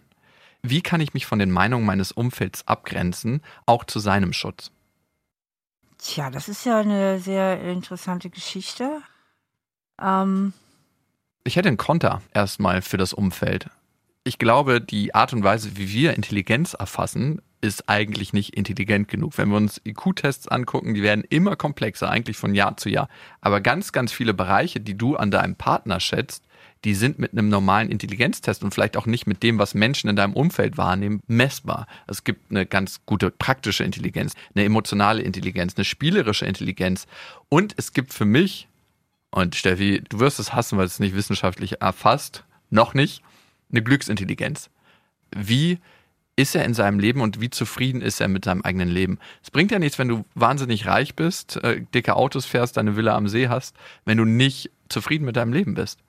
Wie 0.62 0.82
kann 0.82 1.02
ich 1.02 1.14
mich 1.14 1.26
von 1.26 1.40
den 1.40 1.52
Meinungen 1.52 1.86
meines 1.86 2.12
Umfelds 2.12 2.68
abgrenzen, 2.68 3.42
auch 3.66 3.86
zu 3.86 4.00
seinem 4.00 4.34
Schutz? 4.34 4.72
Tja, 5.98 6.30
das 6.30 6.50
ist 6.50 6.66
ja 6.66 6.80
eine 6.80 7.20
sehr 7.20 7.62
interessante 7.62 8.30
Geschichte. 8.30 9.02
Ähm 10.02 10.54
ich 11.44 11.56
hätte 11.56 11.68
einen 11.68 11.78
Konter 11.78 12.22
erstmal 12.34 12.82
für 12.82 12.98
das 12.98 13.14
Umfeld. 13.14 13.70
Ich 14.24 14.38
glaube, 14.38 14.82
die 14.82 15.16
Art 15.16 15.34
und 15.34 15.44
Weise, 15.44 15.78
wie 15.78 15.90
wir 15.90 16.14
Intelligenz 16.14 16.74
erfassen, 16.74 17.42
ist 17.62 17.90
eigentlich 17.90 18.32
nicht 18.32 18.56
intelligent 18.56 19.08
genug. 19.08 19.38
Wenn 19.38 19.50
wir 19.50 19.58
uns 19.58 19.82
IQ-Tests 19.84 20.48
angucken, 20.48 20.94
die 20.94 21.02
werden 21.02 21.24
immer 21.30 21.56
komplexer, 21.56 22.10
eigentlich 22.10 22.38
von 22.38 22.56
Jahr 22.56 22.78
zu 22.78 22.90
Jahr. 22.90 23.10
Aber 23.42 23.60
ganz, 23.60 23.92
ganz 23.92 24.12
viele 24.12 24.34
Bereiche, 24.34 24.80
die 24.80 24.98
du 24.98 25.16
an 25.16 25.32
deinem 25.32 25.56
Partner 25.56 26.00
schätzt, 26.00 26.46
die 26.86 26.96
sind 26.96 27.20
mit 27.20 27.34
einem 27.34 27.50
normalen 27.50 27.90
Intelligenztest 27.90 28.64
und 28.64 28.74
vielleicht 28.74 28.96
auch 28.96 29.06
nicht 29.06 29.28
mit 29.28 29.44
dem, 29.44 29.60
was 29.60 29.74
Menschen 29.74 30.10
in 30.10 30.16
deinem 30.16 30.34
Umfeld 30.34 30.78
wahrnehmen, 30.78 31.22
messbar. 31.28 31.88
Es 32.08 32.24
gibt 32.24 32.50
eine 32.52 32.66
ganz 32.66 33.02
gute 33.06 33.32
praktische 33.32 33.84
Intelligenz, 33.84 34.34
eine 34.56 34.66
emotionale 34.66 35.22
Intelligenz, 35.22 35.76
eine 35.76 35.86
spielerische 35.86 36.46
Intelligenz 36.46 37.08
und 37.50 37.74
es 37.78 37.94
gibt 37.94 38.14
für 38.14 38.26
mich, 38.26 38.68
und 39.32 39.56
Steffi, 39.56 40.02
du 40.08 40.20
wirst 40.20 40.40
es 40.40 40.54
hassen, 40.54 40.78
weil 40.78 40.86
es 40.86 41.00
nicht 41.00 41.16
wissenschaftlich 41.16 41.82
erfasst, 41.82 42.46
noch 42.70 42.94
nicht, 42.94 43.22
eine 43.72 43.84
Glücksintelligenz. 43.84 44.70
Wie 45.36 45.80
ist 46.40 46.56
er 46.56 46.64
in 46.64 46.74
seinem 46.74 47.00
Leben 47.00 47.20
und 47.20 47.42
wie 47.42 47.50
zufrieden 47.50 48.02
ist 48.02 48.22
er 48.22 48.30
mit 48.30 48.46
seinem 48.46 48.62
eigenen 48.62 48.88
Leben. 48.88 49.20
Es 49.44 49.52
bringt 49.52 49.72
ja 49.72 49.80
nichts, 49.80 50.00
wenn 50.00 50.08
du 50.08 50.24
wahnsinnig 50.36 50.86
reich 50.86 51.16
bist, 51.16 51.58
äh, 51.58 51.82
dicke 51.94 52.16
Autos 52.16 52.46
fährst, 52.46 52.78
deine 52.78 52.96
Villa 52.96 53.16
am 53.18 53.28
See 53.28 53.50
hast, 53.50 53.76
wenn 54.06 54.18
du 54.18 54.24
nicht 54.24 54.72
zufrieden 54.88 55.26
mit 55.26 55.36
deinem 55.36 55.52
Leben 55.52 55.74
bist. 55.74 56.00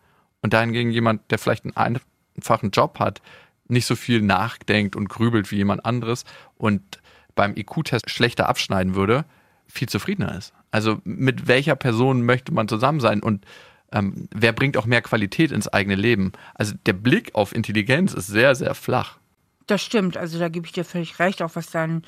Und 0.42 0.52
dahingegen 0.52 0.90
jemand, 0.90 1.30
der 1.30 1.38
vielleicht 1.38 1.64
einen 1.64 2.00
einfachen 2.36 2.70
Job 2.70 2.98
hat, 2.98 3.20
nicht 3.68 3.86
so 3.86 3.96
viel 3.96 4.20
nachdenkt 4.20 4.96
und 4.96 5.08
grübelt 5.08 5.50
wie 5.50 5.56
jemand 5.56 5.84
anderes 5.84 6.24
und 6.56 7.00
beim 7.34 7.56
IQ-Test 7.56 8.10
schlechter 8.10 8.48
abschneiden 8.48 8.94
würde, 8.94 9.24
viel 9.66 9.88
zufriedener 9.88 10.36
ist. 10.36 10.52
Also 10.70 11.00
mit 11.04 11.46
welcher 11.46 11.76
Person 11.76 12.24
möchte 12.24 12.52
man 12.52 12.68
zusammen 12.68 13.00
sein 13.00 13.22
und 13.22 13.44
ähm, 13.92 14.28
wer 14.32 14.52
bringt 14.52 14.76
auch 14.76 14.86
mehr 14.86 15.02
Qualität 15.02 15.50
ins 15.50 15.68
eigene 15.68 15.96
Leben? 15.96 16.32
Also 16.54 16.74
der 16.86 16.92
Blick 16.92 17.34
auf 17.34 17.54
Intelligenz 17.54 18.14
ist 18.14 18.28
sehr, 18.28 18.54
sehr 18.54 18.74
flach. 18.74 19.18
Das 19.66 19.82
stimmt, 19.82 20.16
also 20.16 20.38
da 20.38 20.48
gebe 20.48 20.66
ich 20.66 20.72
dir 20.72 20.84
völlig 20.84 21.18
recht, 21.18 21.42
auch 21.42 21.54
was 21.54 21.70
dein, 21.70 22.02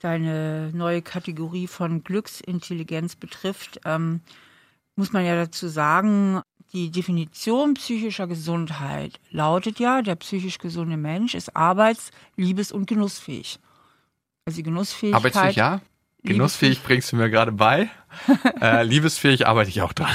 deine 0.00 0.70
neue 0.72 1.02
Kategorie 1.02 1.66
von 1.66 2.02
Glücksintelligenz 2.04 3.16
betrifft. 3.16 3.80
Ähm, 3.84 4.20
muss 4.96 5.12
man 5.12 5.24
ja 5.24 5.36
dazu 5.36 5.68
sagen, 5.68 6.40
die 6.72 6.90
Definition 6.90 7.74
psychischer 7.74 8.26
Gesundheit 8.26 9.20
lautet 9.30 9.78
ja, 9.80 10.02
der 10.02 10.16
psychisch 10.16 10.58
gesunde 10.58 10.96
Mensch 10.96 11.34
ist 11.34 11.56
arbeits-, 11.56 12.10
liebes- 12.36 12.72
und 12.72 12.86
genussfähig. 12.86 13.58
Also 14.44 14.56
die 14.56 14.62
Genussfähigkeit. 14.64 15.36
Arbeitsfähig, 15.36 15.56
ja. 15.56 15.80
Genussfähig 16.24 16.82
bringst 16.82 17.12
du 17.12 17.16
mir 17.16 17.30
gerade 17.30 17.52
bei. 17.52 17.90
äh, 18.60 18.82
liebesfähig 18.82 19.46
arbeite 19.46 19.70
ich 19.70 19.82
auch 19.82 19.92
dran. 19.92 20.14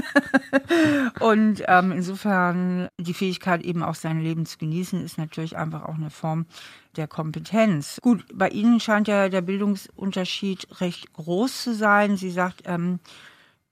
und 1.20 1.62
ähm, 1.68 1.92
insofern 1.92 2.88
die 2.98 3.14
Fähigkeit 3.14 3.62
eben 3.62 3.82
auch 3.82 3.94
sein 3.94 4.20
Leben 4.20 4.46
zu 4.46 4.58
genießen 4.58 5.02
ist 5.02 5.16
natürlich 5.16 5.56
einfach 5.56 5.84
auch 5.84 5.94
eine 5.94 6.10
Form 6.10 6.46
der 6.96 7.06
Kompetenz. 7.06 8.00
Gut, 8.02 8.24
bei 8.34 8.48
Ihnen 8.48 8.80
scheint 8.80 9.08
ja 9.08 9.28
der 9.28 9.42
Bildungsunterschied 9.42 10.80
recht 10.80 11.12
groß 11.12 11.62
zu 11.62 11.74
sein. 11.74 12.16
Sie 12.16 12.30
sagt, 12.30 12.62
ähm, 12.64 12.98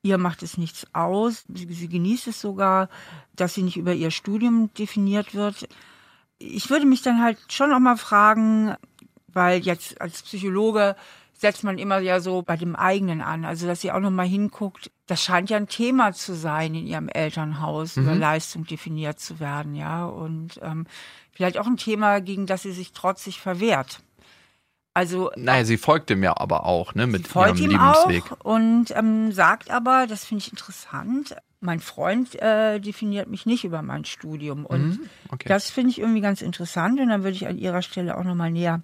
Ihr 0.04 0.18
macht 0.18 0.42
es 0.42 0.58
nichts 0.58 0.86
aus. 0.92 1.46
Sie, 1.48 1.66
sie 1.72 1.88
genießt 1.88 2.28
es 2.28 2.38
sogar, 2.38 2.90
dass 3.34 3.54
sie 3.54 3.62
nicht 3.62 3.78
über 3.78 3.94
ihr 3.94 4.10
Studium 4.10 4.68
definiert 4.74 5.34
wird. 5.34 5.66
Ich 6.38 6.68
würde 6.68 6.84
mich 6.84 7.00
dann 7.00 7.22
halt 7.22 7.38
schon 7.48 7.72
auch 7.72 7.78
mal 7.78 7.96
fragen, 7.96 8.74
weil 9.28 9.60
jetzt 9.60 9.98
als 10.02 10.20
Psychologe 10.20 10.94
setzt 11.32 11.64
man 11.64 11.78
immer 11.78 12.00
ja 12.00 12.20
so 12.20 12.42
bei 12.42 12.58
dem 12.58 12.76
eigenen 12.76 13.22
an. 13.22 13.46
Also, 13.46 13.66
dass 13.66 13.80
sie 13.80 13.92
auch 13.92 14.00
noch 14.00 14.10
mal 14.10 14.26
hinguckt. 14.26 14.90
Das 15.06 15.22
scheint 15.22 15.48
ja 15.48 15.56
ein 15.56 15.68
Thema 15.68 16.12
zu 16.12 16.34
sein 16.34 16.74
in 16.74 16.86
ihrem 16.86 17.08
Elternhaus, 17.08 17.96
mhm. 17.96 18.02
über 18.02 18.14
Leistung 18.14 18.66
definiert 18.66 19.20
zu 19.20 19.40
werden, 19.40 19.74
ja. 19.74 20.04
Und 20.04 20.60
ähm, 20.62 20.86
vielleicht 21.32 21.56
auch 21.56 21.66
ein 21.66 21.78
Thema, 21.78 22.20
gegen 22.20 22.44
das 22.44 22.60
sie 22.60 22.72
sich 22.72 22.92
trotzig 22.92 23.40
verwehrt. 23.40 24.00
Also 24.94 25.32
naja, 25.36 25.64
sie 25.64 25.76
folgt 25.76 26.10
ihm 26.10 26.22
ja 26.22 26.36
aber 26.36 26.64
auch, 26.66 26.94
ne, 26.94 27.08
mit 27.08 27.34
ihrem 27.34 27.56
ihm 27.56 27.70
Lebensweg. 27.70 28.22
Auch 28.30 28.44
und 28.44 28.86
ähm, 28.94 29.32
sagt 29.32 29.70
aber, 29.70 30.06
das 30.06 30.24
finde 30.24 30.42
ich 30.44 30.52
interessant, 30.52 31.36
mein 31.60 31.80
Freund 31.80 32.40
äh, 32.40 32.78
definiert 32.78 33.28
mich 33.28 33.44
nicht 33.44 33.64
über 33.64 33.82
mein 33.82 34.04
Studium. 34.04 34.64
Und 34.64 34.90
mhm, 34.90 35.00
okay. 35.30 35.48
das 35.48 35.70
finde 35.70 35.90
ich 35.90 35.98
irgendwie 35.98 36.20
ganz 36.20 36.42
interessant. 36.42 37.00
Und 37.00 37.08
dann 37.08 37.24
würde 37.24 37.36
ich 37.36 37.46
an 37.48 37.58
ihrer 37.58 37.82
Stelle 37.82 38.16
auch 38.16 38.22
nochmal 38.22 38.52
näher 38.52 38.82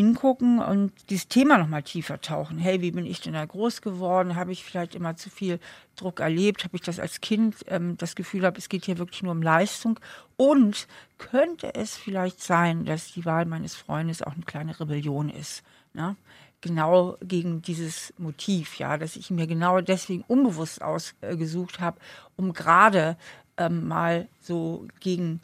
hingucken 0.00 0.60
und 0.60 0.92
dieses 1.10 1.28
Thema 1.28 1.58
nochmal 1.58 1.82
tiefer 1.82 2.20
tauchen. 2.20 2.58
Hey, 2.58 2.80
wie 2.80 2.90
bin 2.90 3.04
ich 3.04 3.20
denn 3.20 3.34
da 3.34 3.44
groß 3.44 3.82
geworden? 3.82 4.34
Habe 4.34 4.52
ich 4.52 4.64
vielleicht 4.64 4.94
immer 4.94 5.16
zu 5.16 5.28
viel 5.28 5.60
Druck 5.96 6.20
erlebt? 6.20 6.64
Habe 6.64 6.76
ich 6.76 6.82
das 6.82 6.98
als 6.98 7.20
Kind 7.20 7.56
ähm, 7.66 7.96
das 7.98 8.14
Gefühl 8.14 8.46
habe, 8.46 8.58
es 8.58 8.68
geht 8.68 8.86
hier 8.86 8.98
wirklich 8.98 9.22
nur 9.22 9.32
um 9.32 9.42
Leistung? 9.42 10.00
Und 10.36 10.88
könnte 11.18 11.74
es 11.74 11.96
vielleicht 11.96 12.42
sein, 12.42 12.86
dass 12.86 13.12
die 13.12 13.26
Wahl 13.26 13.44
meines 13.44 13.74
Freundes 13.74 14.22
auch 14.22 14.32
eine 14.32 14.44
kleine 14.44 14.78
Rebellion 14.80 15.28
ist? 15.28 15.62
Ne? 15.92 16.16
genau 16.62 17.16
gegen 17.22 17.62
dieses 17.62 18.12
Motiv, 18.18 18.78
ja, 18.78 18.98
dass 18.98 19.16
ich 19.16 19.30
mir 19.30 19.46
genau 19.46 19.80
deswegen 19.80 20.24
unbewusst 20.28 20.82
ausgesucht 20.82 21.80
habe, 21.80 21.98
um 22.36 22.52
gerade 22.52 23.16
ähm, 23.56 23.88
mal 23.88 24.28
so 24.42 24.86
gegen 25.00 25.40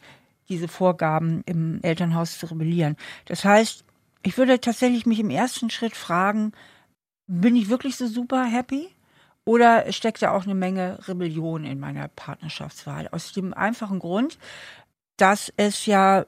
diese 0.49 0.67
Vorgaben 0.67 1.41
im 1.45 1.79
Elternhaus 1.81 2.37
zu 2.37 2.45
rebellieren. 2.45 2.95
Das 3.25 3.43
heißt, 3.43 3.83
ich 4.27 4.37
würde 4.37 4.59
tatsächlich 4.59 5.05
mich 5.05 5.21
im 5.21 5.29
ersten 5.29 5.69
Schritt 5.69 5.95
fragen, 5.95 6.51
bin 7.27 7.55
ich 7.55 7.69
wirklich 7.69 7.95
so 7.95 8.07
super 8.07 8.43
happy? 8.43 8.89
Oder 9.45 9.89
steckt 9.93 10.21
da 10.21 10.31
auch 10.31 10.43
eine 10.43 10.53
Menge 10.53 10.99
Rebellion 11.07 11.63
in 11.63 11.79
meiner 11.79 12.09
Partnerschaftswahl? 12.09 13.07
Aus 13.13 13.31
dem 13.31 13.53
einfachen 13.53 13.99
Grund, 13.99 14.37
dass 15.15 15.53
es 15.55 15.85
ja 15.85 16.25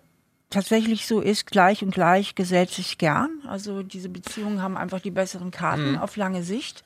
tatsächlich 0.50 1.08
so 1.08 1.20
ist, 1.20 1.46
gleich 1.46 1.84
und 1.84 1.94
gleich 1.94 2.36
gesellt 2.36 2.70
sich 2.70 2.98
gern. 2.98 3.42
Also 3.46 3.84
diese 3.84 4.08
Beziehungen 4.08 4.62
haben 4.62 4.78
einfach 4.78 5.02
die 5.02 5.12
besseren 5.12 5.52
Karten 5.52 5.92
mhm. 5.92 5.98
auf 5.98 6.16
lange 6.16 6.44
Sicht. 6.44 6.86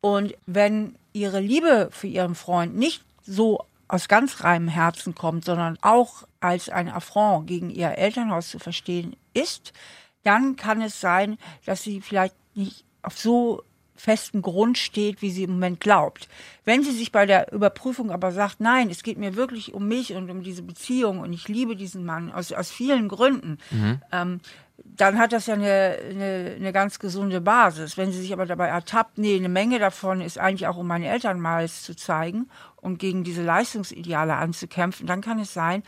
Und 0.00 0.34
wenn 0.46 0.96
ihre 1.12 1.38
Liebe 1.38 1.90
für 1.92 2.08
ihren 2.08 2.34
Freund 2.34 2.74
nicht 2.74 3.04
so 3.22 3.64
aus 3.86 4.08
ganz 4.08 4.42
reinem 4.42 4.66
Herzen 4.66 5.14
kommt, 5.14 5.44
sondern 5.44 5.78
auch 5.80 6.24
als 6.40 6.68
ein 6.68 6.88
Affront 6.88 7.46
gegen 7.46 7.70
ihr 7.70 7.96
Elternhaus 7.96 8.50
zu 8.50 8.58
verstehen 8.58 9.14
ist, 9.32 9.72
dann 10.22 10.56
kann 10.56 10.82
es 10.82 11.00
sein, 11.00 11.38
dass 11.64 11.82
sie 11.82 12.00
vielleicht 12.00 12.34
nicht 12.54 12.84
auf 13.02 13.18
so 13.18 13.62
festen 14.00 14.40
Grund 14.40 14.78
steht, 14.78 15.20
wie 15.20 15.30
sie 15.30 15.44
im 15.44 15.52
Moment 15.52 15.80
glaubt. 15.80 16.28
Wenn 16.64 16.82
sie 16.82 16.92
sich 16.92 17.12
bei 17.12 17.26
der 17.26 17.52
Überprüfung 17.52 18.10
aber 18.10 18.32
sagt, 18.32 18.60
nein, 18.60 18.88
es 18.88 19.02
geht 19.02 19.18
mir 19.18 19.36
wirklich 19.36 19.74
um 19.74 19.86
mich 19.88 20.14
und 20.14 20.30
um 20.30 20.42
diese 20.42 20.62
Beziehung 20.62 21.20
und 21.20 21.32
ich 21.32 21.48
liebe 21.48 21.76
diesen 21.76 22.04
Mann 22.04 22.32
aus, 22.32 22.52
aus 22.52 22.70
vielen 22.70 23.08
Gründen, 23.08 23.58
mhm. 23.70 24.00
ähm, 24.10 24.40
dann 24.82 25.18
hat 25.18 25.32
das 25.32 25.46
ja 25.46 25.54
eine, 25.54 25.98
eine, 26.08 26.54
eine 26.56 26.72
ganz 26.72 26.98
gesunde 26.98 27.42
Basis. 27.42 27.98
Wenn 27.98 28.10
sie 28.10 28.20
sich 28.20 28.32
aber 28.32 28.46
dabei 28.46 28.68
ertappt, 28.68 29.18
nee, 29.18 29.36
eine 29.36 29.50
Menge 29.50 29.78
davon 29.78 30.22
ist 30.22 30.38
eigentlich 30.38 30.66
auch, 30.66 30.78
um 30.78 30.86
meine 30.86 31.08
Eltern 31.08 31.38
mal 31.38 31.68
zu 31.68 31.94
zeigen 31.94 32.48
und 32.76 32.98
gegen 32.98 33.22
diese 33.22 33.42
Leistungsideale 33.42 34.34
anzukämpfen, 34.34 35.06
dann 35.06 35.20
kann 35.20 35.38
es 35.38 35.52
sein, 35.52 35.82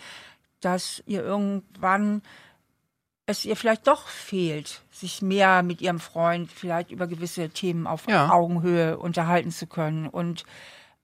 dass 0.61 1.03
ihr 1.07 1.23
irgendwann 1.23 2.23
es 3.27 3.45
ihr 3.45 3.57
vielleicht 3.57 3.87
doch 3.87 4.09
fehlt, 4.09 4.83
sich 4.91 5.23
mehr 5.23 5.63
mit 5.63 5.81
ihrem 5.81 6.01
Freund 6.01 6.51
vielleicht 6.51 6.91
über 6.91 7.07
gewisse 7.07 7.51
Themen 7.51 7.87
auf 7.87 8.09
ja. 8.09 8.31
Augenhöhe 8.31 8.99
unterhalten 8.99 9.51
zu 9.51 9.67
können. 9.67 10.09
Und 10.09 10.45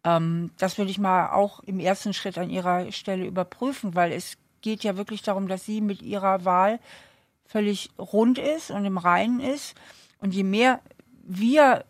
ähm, 0.05 0.51
das 0.59 0.79
würde 0.79 0.91
ich 0.91 0.99
mal 0.99 1.31
auch 1.31 1.61
im 1.61 1.79
ersten 1.79 2.13
Schritt 2.13 2.39
an 2.39 2.51
ihrer 2.51 2.91
Stelle 2.93 3.25
überprüfen, 3.25 3.95
weil 3.95 4.13
es 4.13 4.37
geht 4.61 4.83
ja 4.83 4.97
wirklich 4.97 5.23
darum, 5.23 5.47
dass 5.47 5.65
sie 5.65 5.81
mit 5.81 6.03
ihrer 6.03 6.45
Wahl 6.45 6.81
völlig 7.47 7.91
rund 7.99 8.39
ist 8.39 8.71
und 8.71 8.85
im 8.85 8.99
Reinen 8.99 9.41
ist. 9.41 9.75
Und 10.21 10.35
je 10.35 10.45
mehr 10.45 10.81
wir 11.29 11.85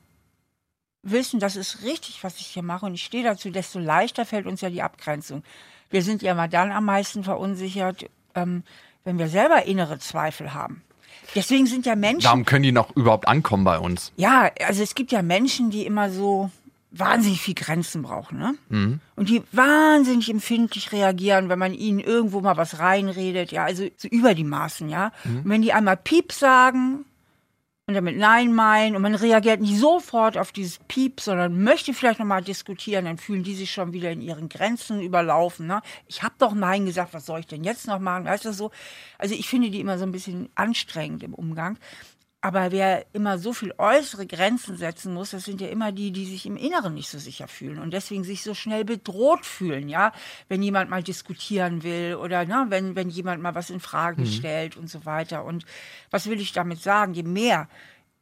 wissen, 1.03 1.41
das 1.41 1.57
ist 1.57 1.83
richtig, 1.85 2.23
was 2.23 2.39
ich 2.39 2.47
hier 2.47 2.63
mache 2.63 2.87
und 2.87 2.95
ich 2.95 3.05
stehe 3.05 3.25
dazu, 3.25 3.51
desto 3.51 3.79
leichter 3.79 4.27
fällt 4.27 4.47
uns 4.47 4.61
ja 4.61 4.69
die 4.69 4.83
Abgrenzung. 4.83 5.43
Wir 5.91 6.03
sind 6.03 6.23
ja 6.23 6.35
mal 6.35 6.49
dann 6.49 6.71
am 6.71 6.85
meisten 6.85 7.25
verunsichert, 7.25 8.11
ähm, 8.35 8.63
wenn 9.05 9.19
wir 9.19 9.29
selber 9.29 9.65
innere 9.65 9.99
Zweifel 9.99 10.55
haben. 10.55 10.83
Deswegen 11.35 11.67
sind 11.67 11.87
ja 11.87 11.95
Menschen. 11.95 12.25
Warum 12.25 12.45
können 12.45 12.63
die 12.63 12.73
noch 12.73 12.95
überhaupt 12.97 13.29
ankommen 13.29 13.65
bei 13.65 13.79
uns? 13.79 14.13
Ja, 14.17 14.51
also 14.67 14.83
es 14.83 14.95
gibt 14.95 15.13
ja 15.13 15.23
Menschen, 15.23 15.71
die 15.71 15.85
immer 15.85 16.11
so 16.11 16.51
wahnsinnig 16.91 17.41
viel 17.41 17.55
Grenzen 17.55 18.03
brauchen, 18.03 18.39
ne? 18.39 18.55
Mhm. 18.71 19.01
Und 19.15 19.29
die 19.29 19.43
wahnsinnig 19.53 20.31
empfindlich 20.31 20.93
reagieren, 20.93 21.49
wenn 21.51 21.59
man 21.59 21.75
ihnen 21.75 22.01
irgendwo 22.01 22.41
mal 22.41 22.57
was 22.57 22.79
reinredet, 22.79 23.53
ja, 23.53 23.65
also 23.65 23.87
so 23.97 24.09
über 24.09 24.35
die 24.35 24.45
Maßen, 24.45 24.89
ja. 24.89 25.13
Mhm. 25.25 25.37
Und 25.39 25.49
wenn 25.51 25.63
die 25.63 25.75
einmal 25.75 25.99
Piep 25.99 26.33
sagen, 26.33 27.05
und 27.89 27.95
damit 27.95 28.19
Nein 28.19 28.53
meinen 28.53 28.95
und 28.95 29.03
man 29.03 29.15
reagiert 29.15 29.63
nicht 29.63 29.79
sofort 29.79 30.37
auf 30.37 30.53
dieses 30.53 30.79
Piep, 30.89 31.23
sondern 31.23 31.63
möchte 31.63 31.95
vielleicht 31.95 32.19
nochmal 32.19 32.43
diskutieren, 32.43 33.07
dann 33.07 33.17
fühlen 33.17 33.43
die 33.43 33.55
sich 33.55 33.73
schon 33.73 33.95
wieder 33.95 34.11
in 34.11 34.21
ihren 34.21 34.51
Grenzen 34.51 35.01
überlaufen. 35.01 35.67
Ne? 35.67 35.81
Ich 36.07 36.23
habe 36.23 36.35
doch 36.39 36.53
Nein 36.53 36.85
gesagt, 36.85 37.15
was 37.15 37.25
soll 37.25 37.41
ich 37.41 37.47
denn 37.47 37.65
jetzt 37.65 37.87
noch 37.87 37.99
machen? 37.99 38.27
Weißt 38.27 38.45
du 38.45 38.53
so? 38.53 38.71
Also 39.17 39.35
ich 39.35 39.49
finde 39.49 39.71
die 39.71 39.81
immer 39.81 39.97
so 39.97 40.05
ein 40.05 40.13
bisschen 40.13 40.51
anstrengend 40.55 41.23
im 41.23 41.33
Umgang. 41.33 41.79
Aber 42.41 42.71
wer 42.71 43.05
immer 43.15 43.37
so 43.39 43.53
viel 43.53 43.75
äußere 43.79 44.25
Grenzen 44.25 44.77
setzen 44.77 45.13
muss, 45.13 45.31
das 45.31 45.45
sind 45.45 45.61
ja 45.61 45.69
immer 45.69 45.91
die, 45.91 46.13
die 46.13 46.25
sich 46.25 46.47
im 46.47 46.57
Inneren 46.57 46.95
nicht 46.95 47.09
so 47.09 47.19
sicher 47.19 47.49
fühlen 47.49 47.81
und 47.81 47.93
deswegen 47.93 48.23
sich 48.23 48.45
so 48.45 48.55
schnell 48.55 48.85
bedroht 48.85 49.45
fühlen, 49.45 49.89
ja, 49.89 50.13
wenn 50.49 50.63
jemand 50.63 50.89
mal 50.89 51.03
diskutieren 51.03 51.83
will 51.83 52.15
oder 52.15 52.45
ne, 52.45 52.67
wenn, 52.69 52.95
wenn 52.95 53.09
jemand 53.09 53.43
mal 53.43 53.57
was 53.57 53.71
in 53.71 53.81
Frage 53.81 54.21
mhm. 54.21 54.27
stellt 54.27 54.77
und 54.77 54.89
so 54.89 55.05
weiter. 55.05 55.45
Und 55.45 55.65
was 56.11 56.29
will 56.29 56.41
ich 56.41 56.53
damit 56.53 56.81
sagen? 56.81 57.13
Je 57.13 57.25
mehr 57.25 57.69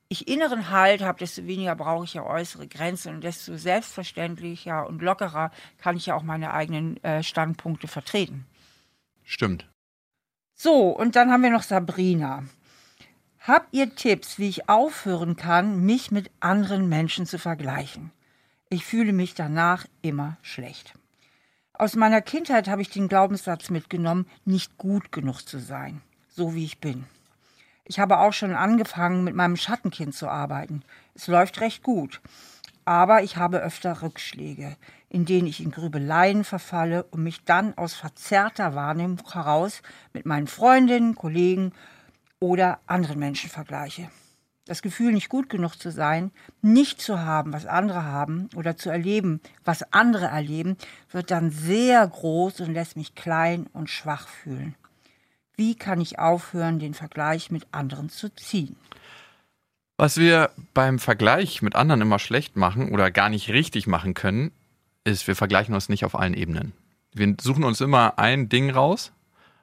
ich 0.09 0.29
inneren 0.29 0.71
Halt 0.71 1.03
habe, 1.03 1.19
desto 1.19 1.47
weniger 1.47 1.75
brauche 1.75 2.05
ich 2.05 2.15
ja 2.15 2.25
äußere 2.25 2.69
Grenzen 2.69 3.17
und 3.17 3.25
desto 3.25 3.57
selbstverständlicher 3.57 4.87
und 4.87 5.03
lockerer 5.03 5.51
kann 5.79 5.97
ich 5.97 6.07
ja 6.07 6.15
auch 6.15 6.23
meine 6.23 6.55
eigenen 6.55 7.03
äh, 7.03 7.23
Standpunkte 7.23 7.89
vertreten. 7.89 8.47
Stimmt. 9.25 9.69
So, 10.55 10.89
und 10.89 11.17
dann 11.17 11.31
haben 11.31 11.43
wir 11.43 11.51
noch 11.51 11.65
Sabrina. 11.65 12.45
Habt 13.47 13.73
ihr 13.73 13.95
Tipps, 13.95 14.41
wie 14.41 14.49
ich 14.49 14.69
aufhören 14.69 15.37
kann, 15.37 15.85
mich 15.87 16.11
mit 16.11 16.33
anderen 16.41 16.89
Menschen 16.89 17.27
zu 17.27 17.39
vergleichen? 17.39 18.11
Ich 18.71 18.85
fühle 18.85 19.13
mich 19.13 19.35
danach 19.35 19.87
immer 20.03 20.37
schlecht. 20.43 20.95
Aus 21.73 21.95
meiner 21.95 22.23
Kindheit 22.23 22.67
habe 22.67 22.83
ich 22.83 22.91
den 22.91 23.07
Glaubenssatz 23.07 23.71
mitgenommen, 23.71 24.27
nicht 24.45 24.77
gut 24.79 25.13
genug 25.13 25.43
zu 25.43 25.61
sein, 25.61 26.03
so 26.29 26.57
wie 26.57 26.65
ich 26.65 26.81
bin. 26.81 27.05
Ich 27.85 28.01
habe 28.01 28.19
auch 28.19 28.33
schon 28.33 28.53
angefangen, 28.53 29.23
mit 29.23 29.37
meinem 29.37 29.57
Schattenkind 29.57 30.13
zu 30.13 30.27
arbeiten. 30.27 30.83
Es 31.15 31.29
läuft 31.29 31.61
recht 31.61 31.85
gut. 31.85 32.21
Aber 32.85 33.23
ich 33.23 33.37
habe 33.37 33.59
öfter 33.59 34.03
Rückschläge, 34.03 34.77
in 35.09 35.25
denen 35.25 35.47
ich 35.47 35.61
in 35.61 35.71
Grübeleien 35.71 36.43
verfalle 36.43 37.05
und 37.05 37.23
mich 37.23 37.45
dann 37.45 37.79
aus 37.79 37.95
verzerrter 37.95 38.75
Wahrnehmung 38.75 39.23
heraus 39.33 39.83
mit 40.13 40.27
meinen 40.27 40.49
Freundinnen, 40.49 41.15
Kollegen 41.15 41.73
oder 42.41 42.81
anderen 42.87 43.19
Menschen 43.19 43.51
vergleiche. 43.51 44.11
Das 44.67 44.83
Gefühl, 44.83 45.13
nicht 45.13 45.29
gut 45.29 45.49
genug 45.49 45.77
zu 45.77 45.93
sein, 45.93 46.33
nicht 46.61 47.01
zu 47.01 47.21
haben, 47.21 47.53
was 47.53 47.67
andere 47.67 48.05
haben 48.05 48.49
oder 48.57 48.77
zu 48.77 48.91
erleben, 48.91 49.41
was 49.65 49.93
andere 49.93 50.27
erleben, 50.27 50.77
wird 51.13 51.31
dann 51.31 51.51
sehr 51.51 52.07
groß 52.07 52.61
und 52.61 52.75
lässt 52.75 52.97
mich 52.97 53.15
klein 53.15 53.69
und 53.73 53.89
schwach 53.89 54.27
fühlen. 54.27 54.75
Wie 55.55 55.77
kann 55.77 56.01
ich 56.01 56.19
aufhören, 56.19 56.81
den 56.81 56.95
Vergleich 56.95 57.51
mit 57.51 57.69
anderen 57.71 58.11
zu 58.11 58.29
ziehen? 58.35 58.77
Was 59.97 60.19
wir 60.19 60.51
beim 60.75 60.99
Vergleich 60.99 61.63
mit 61.63 61.77
anderen 61.77 62.03
immer 62.03 62.19
schlecht 62.19 62.57
machen 62.57 62.93
oder 62.93 63.11
gar 63.11 63.31
nicht 63.31 63.49
richtig 63.49 63.87
machen 63.87 64.15
können, 64.15 64.51
ist, 65.05 65.29
wir 65.29 65.37
vergleichen 65.37 65.75
uns 65.75 65.89
nicht 65.89 66.05
auf 66.05 66.19
allen 66.19 66.35
Ebenen. 66.35 66.73
Wir 67.15 67.35
suchen 67.41 67.65
uns 67.65 67.81
immer 67.81 68.19
ein 68.19 68.49
Ding 68.49 68.69
raus. 68.69 69.13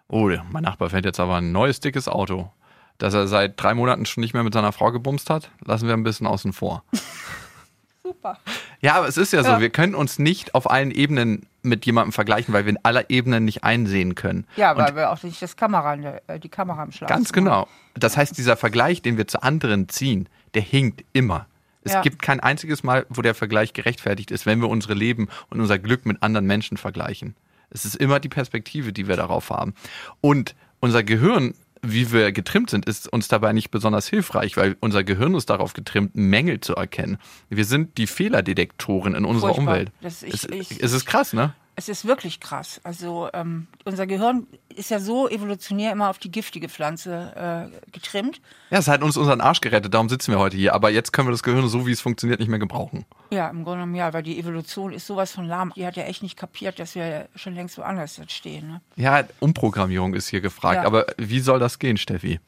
Oh, 0.07 0.31
mein 0.49 0.63
Nachbar 0.63 0.89
fährt 0.89 1.05
jetzt 1.05 1.19
aber 1.19 1.36
ein 1.36 1.51
neues, 1.51 1.81
dickes 1.81 2.07
Auto 2.07 2.49
dass 2.97 3.13
er 3.13 3.27
seit 3.27 3.62
drei 3.62 3.73
Monaten 3.73 4.06
schon 4.06 4.21
nicht 4.21 4.34
mehr 4.34 4.43
mit 4.43 4.53
seiner 4.53 4.71
Frau 4.71 4.91
gebumst 4.91 5.29
hat, 5.29 5.49
lassen 5.63 5.88
wir 5.88 5.93
ein 5.93 6.03
bisschen 6.03 6.27
außen 6.27 6.53
vor. 6.53 6.84
Super. 8.03 8.38
Ja, 8.82 8.95
aber 8.95 9.08
es 9.08 9.17
ist 9.17 9.32
ja 9.32 9.43
so, 9.43 9.51
ja. 9.51 9.60
wir 9.62 9.69
können 9.69 9.95
uns 9.95 10.19
nicht 10.19 10.56
auf 10.56 10.69
allen 10.69 10.91
Ebenen 10.91 11.47
mit 11.62 11.86
jemandem 11.86 12.12
vergleichen, 12.12 12.53
weil 12.53 12.65
wir 12.65 12.71
in 12.71 12.79
aller 12.84 13.10
Ebenen 13.10 13.45
nicht 13.45 13.63
einsehen 13.63 14.15
können. 14.15 14.45
Ja, 14.58 14.75
weil 14.75 14.89
Und 14.89 14.95
wir 14.97 15.10
auch 15.10 15.23
nicht 15.23 15.41
das 15.41 15.56
Kamera, 15.56 15.95
äh, 16.27 16.39
die 16.39 16.49
Kamera 16.49 16.84
im 16.84 16.91
Schlaf 16.91 17.10
Ganz 17.10 17.32
genau. 17.32 17.67
Das 17.93 18.17
heißt, 18.17 18.38
dieser 18.38 18.58
Vergleich, 18.58 19.01
den 19.01 19.17
wir 19.17 19.27
zu 19.27 19.41
anderen 19.41 19.88
ziehen, 19.88 20.27
der 20.53 20.62
hinkt 20.62 21.06
immer. 21.13 21.47
Es 21.84 21.93
ja. 21.93 22.01
gibt 22.01 22.21
kein 22.21 22.39
einziges 22.39 22.84
Mal, 22.84 23.06
wo 23.10 23.21
der 23.21 23.36
Vergleich 23.36 23.73
gerechtfertigt 23.73 24.32
ist, 24.32 24.45
wenn 24.45 24.60
wir 24.60 24.69
unsere 24.69 24.93
Leben 24.93 25.29
und 25.49 25.62
unser 25.62 25.79
Glück 25.79 26.06
mit 26.06 26.21
anderen 26.21 26.45
Menschen 26.45 26.77
vergleichen. 26.77 27.36
Es 27.69 27.86
ist 27.86 27.95
immer 27.95 28.19
die 28.19 28.29
Perspektive, 28.29 28.93
die 28.93 29.08
wir 29.08 29.15
darauf 29.15 29.49
haben. 29.49 29.73
Und 30.21 30.56
unser 30.79 31.03
Gehirn 31.03 31.53
wie 31.84 32.12
wir 32.12 32.32
getrimmt 32.32 32.69
sind, 32.69 32.86
ist 32.86 33.12
uns 33.12 33.28
dabei 33.28 33.54
nicht 33.54 33.69
besonders 33.69 34.08
hilfreich, 34.08 34.58
weil 34.58 34.78
unser 34.80 35.04
Gehirn 35.04 35.36
ist 35.36 35.50
darauf 35.50 35.74
getrimmt, 35.74 36.15
Mängel 36.15 36.62
zu 36.62 36.76
erkennen. 36.76 37.17
Wir 37.50 37.65
sind 37.65 37.98
die 37.98 38.08
Fehlerdetektoren 38.08 39.13
in 39.13 39.26
unserer 39.26 39.54
Furchtbar. 39.54 39.74
Umwelt. 39.74 39.91
Das, 40.02 40.24
ich, 40.24 40.34
es, 40.34 40.46
ich, 40.46 40.82
es 40.82 40.93
ist 40.93 41.06
krass, 41.06 41.34
ne? 41.34 41.54
Es 41.75 41.89
ist 41.89 42.05
wirklich 42.05 42.39
krass. 42.39 42.79
Also 42.83 43.29
ähm, 43.33 43.67
unser 43.83 44.05
Gehirn 44.05 44.45
ist 44.75 44.91
ja 44.91 44.99
so 44.99 45.27
evolutionär 45.27 45.91
immer 45.91 46.09
auf 46.09 46.19
die 46.19 46.31
giftige 46.31 46.69
Pflanze 46.69 47.71
äh, 47.75 47.91
getrimmt. 47.91 48.41
Ja, 48.69 48.77
es 48.77 48.88
hat 48.88 49.01
uns 49.01 49.17
unseren 49.17 49.41
Arsch 49.41 49.59
gerettet, 49.62 49.93
darum 49.93 50.07
sitzen 50.07 50.31
wir 50.31 50.39
heute 50.39 50.55
hier. 50.55 50.75
Aber 50.75 50.91
jetzt 50.91 51.13
können 51.13 51.27
wir 51.27 51.31
das 51.31 51.41
Gehirn 51.41 51.67
so, 51.67 51.88
wie 51.88 51.91
es 51.91 52.01
funktioniert, 52.01 52.39
nicht 52.39 52.49
mehr 52.49 52.59
gebrauchen. 52.59 53.05
Ja, 53.31 53.49
im 53.49 53.63
Grunde 53.63 53.79
genommen 53.79 53.95
ja, 53.95 54.13
weil 54.13 54.21
die 54.21 54.39
Evolution 54.39 54.93
ist 54.93 55.07
sowas 55.07 55.31
von 55.31 55.45
lahm. 55.45 55.73
Die 55.75 55.86
hat 55.86 55.97
ja 55.97 56.03
echt 56.03 56.21
nicht 56.21 56.38
kapiert, 56.38 56.77
dass 56.77 56.93
wir 56.93 57.27
schon 57.36 57.55
längst 57.55 57.77
woanders 57.79 58.17
jetzt 58.17 58.33
stehen. 58.33 58.67
Ne? 58.67 58.81
Ja, 58.95 59.23
Umprogrammierung 59.39 60.13
ist 60.13 60.27
hier 60.27 60.41
gefragt. 60.41 60.81
Ja. 60.81 60.86
Aber 60.86 61.07
wie 61.17 61.39
soll 61.39 61.59
das 61.59 61.79
gehen, 61.79 61.97
Steffi? 61.97 62.39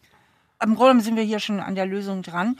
Im 0.63 0.75
Grunde 0.75 1.03
sind 1.03 1.15
wir 1.15 1.23
hier 1.23 1.39
schon 1.39 1.59
an 1.59 1.75
der 1.75 1.85
Lösung 1.87 2.21
dran 2.21 2.57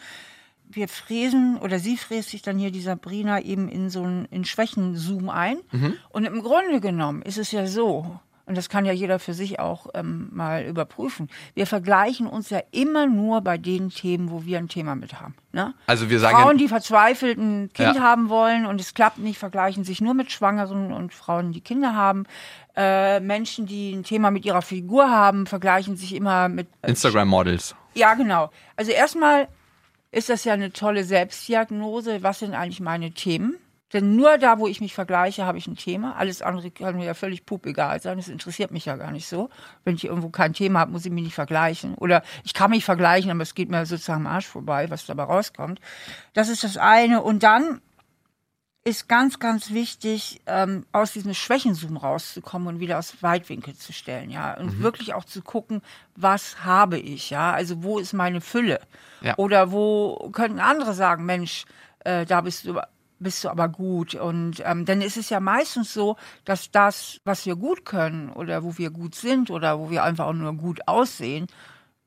wir 0.69 0.87
fräsen 0.87 1.57
oder 1.57 1.79
sie 1.79 1.97
fräst 1.97 2.29
sich 2.29 2.41
dann 2.41 2.57
hier 2.57 2.71
die 2.71 2.81
Sabrina 2.81 3.41
eben 3.41 3.69
in 3.69 3.89
so 3.89 4.03
einen 4.03 4.25
in 4.25 4.45
Schwächenzoom 4.45 5.29
ein. 5.29 5.57
Mhm. 5.71 5.93
Und 6.09 6.25
im 6.25 6.41
Grunde 6.41 6.81
genommen 6.81 7.21
ist 7.21 7.37
es 7.37 7.51
ja 7.51 7.67
so, 7.67 8.19
und 8.47 8.55
das 8.55 8.69
kann 8.69 8.85
ja 8.85 8.91
jeder 8.91 9.17
für 9.17 9.33
sich 9.33 9.59
auch 9.59 9.87
ähm, 9.95 10.29
mal 10.31 10.63
überprüfen. 10.65 11.29
Wir 11.55 11.65
vergleichen 11.65 12.27
uns 12.27 12.51
ja 12.51 12.61
immer 12.71 13.07
nur 13.07 13.41
bei 13.41 13.57
den 13.57 13.89
Themen, 13.89 14.29
wo 14.29 14.45
wir 14.45 14.59
ein 14.59 14.67
Thema 14.67 14.93
mit 14.93 15.19
haben. 15.19 15.35
Ne? 15.51 15.73
Also 15.87 16.09
wir 16.09 16.19
sagen 16.19 16.37
Frauen, 16.37 16.57
die 16.57 16.67
verzweifelt 16.67 17.39
ein 17.39 17.71
Kind 17.73 17.95
ja. 17.95 18.01
haben 18.01 18.29
wollen 18.29 18.67
und 18.67 18.79
es 18.79 18.93
klappt 18.93 19.17
nicht, 19.17 19.39
vergleichen 19.39 19.83
sich 19.83 19.99
nur 19.99 20.13
mit 20.13 20.31
Schwangeren 20.31 20.93
und 20.93 21.13
Frauen, 21.13 21.53
die 21.53 21.61
Kinder 21.61 21.95
haben. 21.95 22.25
Äh, 22.75 23.19
Menschen, 23.19 23.65
die 23.65 23.93
ein 23.93 24.03
Thema 24.03 24.29
mit 24.29 24.45
ihrer 24.45 24.61
Figur 24.61 25.09
haben, 25.09 25.47
vergleichen 25.47 25.95
sich 25.95 26.13
immer 26.13 26.47
mit 26.47 26.67
äh, 26.83 26.89
Instagram-Models. 26.89 27.75
Ja, 27.95 28.13
genau. 28.13 28.51
Also 28.75 28.91
erstmal 28.91 29.47
ist 30.15 30.29
das 30.29 30.45
ja 30.45 30.53
eine 30.53 30.71
tolle 30.71 31.03
Selbstdiagnose. 31.03 32.23
Was 32.23 32.39
sind 32.39 32.53
eigentlich 32.53 32.79
meine 32.79 33.11
Themen? 33.11 33.57
Denn 33.91 34.15
nur 34.15 34.37
da, 34.37 34.59
wo 34.59 34.67
ich 34.67 34.79
mich 34.79 34.93
vergleiche, 34.93 35.45
habe 35.45 35.57
ich 35.57 35.67
ein 35.67 35.75
Thema. 35.75 36.15
Alles 36.15 36.41
andere 36.41 36.71
kann 36.71 36.95
mir 36.95 37.05
ja 37.05 37.13
völlig 37.13 37.45
pupegal 37.45 38.01
sein. 38.01 38.17
Das 38.17 38.29
interessiert 38.29 38.71
mich 38.71 38.85
ja 38.85 38.95
gar 38.95 39.11
nicht 39.11 39.27
so. 39.27 39.49
Wenn 39.83 39.95
ich 39.95 40.05
irgendwo 40.05 40.29
kein 40.29 40.53
Thema 40.53 40.79
habe, 40.79 40.91
muss 40.93 41.05
ich 41.05 41.11
mich 41.11 41.25
nicht 41.25 41.35
vergleichen. 41.35 41.95
Oder 41.95 42.23
ich 42.45 42.53
kann 42.53 42.71
mich 42.71 42.85
vergleichen, 42.85 43.29
aber 43.29 43.41
es 43.41 43.55
geht 43.55 43.69
mir 43.69 43.85
sozusagen 43.85 44.25
am 44.25 44.33
Arsch 44.33 44.47
vorbei, 44.47 44.89
was 44.89 45.05
dabei 45.05 45.23
rauskommt. 45.23 45.81
Das 46.33 46.47
ist 46.47 46.63
das 46.63 46.77
eine. 46.77 47.21
Und 47.21 47.43
dann 47.43 47.81
ist 48.85 49.09
ganz, 49.09 49.39
ganz 49.39 49.71
wichtig, 49.71 50.41
ähm, 50.45 50.85
aus 50.91 51.11
diesem 51.11 51.33
Schwächenzoom 51.33 51.97
rauszukommen 51.97 52.67
und 52.67 52.79
wieder 52.79 52.99
aus 52.99 53.21
Weitwinkel 53.21 53.75
zu 53.75 53.91
stellen, 53.91 54.29
ja. 54.29 54.55
Und 54.57 54.77
mhm. 54.77 54.83
wirklich 54.83 55.15
auch 55.15 55.25
zu 55.25 55.41
gucken, 55.41 55.81
was 56.15 56.63
habe 56.63 56.99
ich, 56.99 57.31
ja. 57.31 57.51
Also 57.51 57.81
wo 57.81 57.97
ist 57.97 58.13
meine 58.13 58.41
Fülle? 58.41 58.79
Ja. 59.21 59.35
Oder 59.37 59.71
wo 59.71 60.29
könnten 60.31 60.59
andere 60.59 60.93
sagen, 60.93 61.25
Mensch, 61.25 61.65
äh, 62.01 62.25
da 62.25 62.41
bist 62.41 62.65
du 62.65 62.79
bist 63.17 63.43
du 63.43 63.49
aber 63.49 63.69
gut. 63.69 64.13
Und 64.13 64.61
ähm, 64.63 64.85
dann 64.85 65.01
ist 65.01 65.17
es 65.17 65.29
ja 65.29 65.39
meistens 65.39 65.93
so, 65.93 66.17
dass 66.43 66.69
das, 66.69 67.19
was 67.23 67.45
wir 67.45 67.55
gut 67.55 67.85
können 67.85 68.29
oder 68.29 68.63
wo 68.63 68.77
wir 68.77 68.91
gut 68.91 69.15
sind 69.15 69.49
oder 69.49 69.79
wo 69.79 69.89
wir 69.89 70.03
einfach 70.03 70.27
auch 70.27 70.33
nur 70.33 70.53
gut 70.53 70.87
aussehen, 70.87 71.47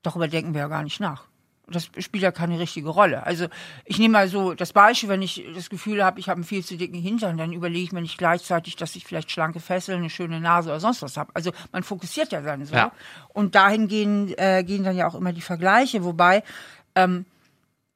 darüber 0.02 0.28
denken 0.28 0.54
wir 0.54 0.60
ja 0.60 0.68
gar 0.68 0.82
nicht 0.82 1.00
nach. 1.00 1.24
Das 1.70 1.90
spielt 1.98 2.22
ja 2.22 2.32
keine 2.32 2.58
richtige 2.58 2.88
Rolle. 2.88 3.24
Also 3.24 3.46
ich 3.84 3.98
nehme 3.98 4.12
mal 4.12 4.28
so 4.28 4.54
das 4.54 4.72
Beispiel, 4.72 5.08
wenn 5.08 5.22
ich 5.22 5.44
das 5.54 5.70
Gefühl 5.70 6.04
habe, 6.04 6.20
ich 6.20 6.28
habe 6.28 6.38
einen 6.38 6.44
viel 6.44 6.64
zu 6.64 6.76
dicken 6.76 7.00
Hintern, 7.00 7.36
dann 7.36 7.52
überlege 7.52 7.84
ich 7.84 7.92
mir 7.92 8.00
nicht 8.00 8.18
gleichzeitig, 8.18 8.76
dass 8.76 8.96
ich 8.96 9.04
vielleicht 9.04 9.30
schlanke 9.30 9.60
Fesseln, 9.60 9.98
eine 9.98 10.10
schöne 10.10 10.40
Nase 10.40 10.70
oder 10.70 10.80
sonst 10.80 11.02
was 11.02 11.16
habe. 11.16 11.30
Also 11.34 11.52
man 11.72 11.82
fokussiert 11.82 12.32
ja 12.32 12.40
dann 12.40 12.64
so. 12.64 12.74
Ja. 12.74 12.92
Und 13.28 13.54
dahin 13.54 13.88
gehen, 13.88 14.32
äh, 14.38 14.64
gehen 14.64 14.84
dann 14.84 14.96
ja 14.96 15.06
auch 15.06 15.14
immer 15.14 15.32
die 15.32 15.40
Vergleiche, 15.40 16.04
wobei 16.04 16.42
ähm, 16.94 17.26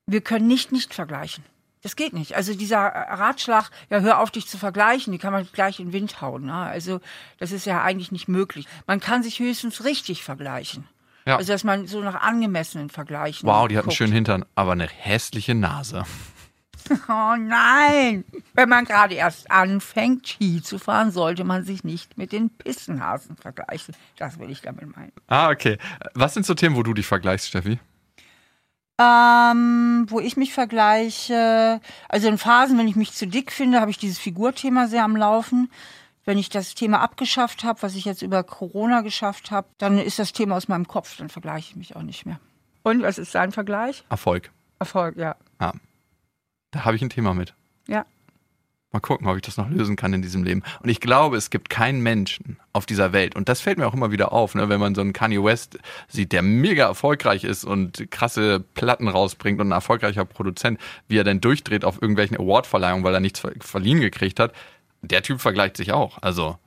wir 0.07 0.21
können 0.21 0.47
nicht 0.47 0.73
nicht 0.73 0.95
vergleichen. 0.95 1.45
Das 1.83 1.97
geht 1.97 2.13
nicht. 2.13 2.37
Also 2.37 2.55
dieser 2.55 2.79
Ratschlag, 2.79 3.71
ja, 3.91 4.01
hör 4.01 4.21
auf, 4.21 4.31
dich 4.31 4.47
zu 4.47 4.57
vergleichen, 4.57 5.13
die 5.13 5.19
kann 5.19 5.33
man 5.33 5.49
gleich 5.53 5.81
in 5.81 5.89
den 5.89 5.93
Wind 5.93 6.21
hauen. 6.21 6.47
Ne? 6.47 6.55
Also 6.55 7.01
das 7.39 7.51
ist 7.51 7.67
ja 7.67 7.83
eigentlich 7.83 8.13
nicht 8.13 8.29
möglich. 8.29 8.67
Man 8.87 9.01
kann 9.01 9.25
sich 9.25 9.41
höchstens 9.41 9.85
richtig 9.85 10.23
vergleichen. 10.23 10.87
Ja. 11.27 11.37
Also 11.37 11.53
dass 11.53 11.65
man 11.65 11.87
so 11.87 12.01
nach 12.01 12.21
angemessenen 12.21 12.91
Vergleichen. 12.91 13.49
Wow, 13.49 13.69
die 13.69 13.77
hat 13.79 13.85
einen 13.85 13.93
schönen 13.93 14.13
Hintern, 14.13 14.45
aber 14.55 14.73
eine 14.73 14.89
hässliche 14.89 15.55
Nase. 15.55 16.05
Oh 17.09 17.37
nein! 17.39 18.25
Wenn 18.55 18.69
man 18.69 18.85
gerade 18.85 19.15
erst 19.15 19.51
anfängt, 19.51 20.27
Ski 20.27 20.63
zu 20.63 20.79
fahren, 20.79 21.13
sollte 21.13 21.45
man 21.45 21.65
sich 21.65 21.85
nicht 21.85 22.19
mit 22.19 22.33
den 22.33 22.51
Pissenhasen 22.51 23.37
vergleichen. 23.37 23.95
Das 24.17 24.41
will 24.41 24.51
ich 24.51 24.63
damit 24.63 24.95
meinen. 24.95 25.13
Ah, 25.29 25.51
okay. 25.51 25.79
Was 26.15 26.35
sind 26.35 26.45
so 26.45 26.55
Themen, 26.55 26.75
wo 26.75 26.83
du 26.83 26.93
dich 26.93 27.07
vergleichst, 27.07 27.49
Steffi? 27.49 27.79
Ähm, 29.01 30.07
wo 30.09 30.21
ich 30.21 30.37
mich 30.37 30.53
vergleiche, 30.53 31.81
also 32.09 32.29
in 32.29 32.39
Phasen, 32.39 32.79
wenn 32.79 32.89
ich 32.89 32.97
mich 32.97 33.13
zu 33.13 33.27
dick 33.27 33.51
finde, 33.51 33.81
habe 33.81 33.91
ich 33.91 33.99
dieses 33.99 34.19
Figurthema 34.19 34.87
sehr 34.87 35.05
am 35.05 35.17
Laufen. 35.17 35.71
Wenn 36.25 36.39
ich 36.39 36.49
das 36.49 36.75
Thema 36.75 37.01
abgeschafft 37.01 37.65
habe, 37.65 37.83
was 37.83 37.97
ich 37.97 38.05
jetzt 38.05 38.23
über 38.23 38.45
Corona 38.45 39.01
geschafft 39.01 39.51
habe, 39.51 39.69
dann 39.79 39.99
ist 39.99 40.19
das 40.19 40.33
Thema 40.33 40.57
aus 40.57 40.69
meinem 40.69 40.87
Kopf, 40.87 41.17
dann 41.17 41.29
vergleiche 41.29 41.71
ich 41.71 41.77
mich 41.77 41.97
auch 41.97 42.03
nicht 42.03 42.27
mehr. 42.27 42.39
Und 42.83 43.03
was 43.03 43.19
ist 43.19 43.35
dein 43.35 43.53
Vergleich? 43.53 44.05
Erfolg. 44.09 44.51
Erfolg, 44.79 45.17
ja. 45.17 45.37
ja. 45.61 45.73
Da 46.71 46.85
habe 46.85 46.97
ich 46.97 47.03
ein 47.03 47.11
Thema 47.11 47.35
mit. 47.35 47.55
Ja. 47.89 48.05
Mal 48.93 49.01
gucken, 49.01 49.27
ob 49.27 49.37
ich 49.37 49.43
das 49.43 49.57
noch 49.57 49.71
lösen 49.71 49.97
kann 49.97 50.13
in 50.13 50.21
diesem 50.21 50.45
Leben. 50.45 50.63
Und 50.83 50.91
ich 50.91 51.01
glaube, 51.01 51.39
es 51.39 51.49
gibt 51.49 51.71
keinen 51.71 52.03
Menschen 52.03 52.59
auf 52.75 52.85
dieser 52.85 53.15
Welt. 53.15 53.35
Und 53.35 53.49
das 53.49 53.63
fällt 53.63 53.79
mir 53.79 53.87
auch 53.87 53.95
immer 53.95 54.11
wieder 54.11 54.33
auf, 54.33 54.55
ne, 54.55 54.69
wenn 54.69 54.81
man 54.81 54.95
so 54.95 55.01
einen 55.01 55.15
Kanye 55.15 55.43
West 55.43 55.79
sieht, 56.09 56.33
der 56.33 56.43
mega 56.43 56.87
erfolgreich 56.89 57.45
ist 57.45 57.65
und 57.65 58.11
krasse 58.11 58.61
Platten 58.61 59.09
rausbringt 59.09 59.61
und 59.61 59.69
ein 59.69 59.73
erfolgreicher 59.73 60.27
Produzent, 60.27 60.79
wie 61.09 61.17
er 61.17 61.25
dann 61.25 61.41
durchdreht 61.41 61.87
auf 61.87 62.03
irgendwelchen 62.03 62.37
Awardverleihungen, 62.37 63.03
weil 63.03 63.15
er 63.15 63.21
nichts 63.21 63.43
verliehen 63.61 64.01
gekriegt 64.01 64.39
hat. 64.39 64.53
Der 65.03 65.23
Typ 65.23 65.41
vergleicht 65.41 65.77
sich 65.77 65.93
auch. 65.93 66.19
Also 66.23 66.59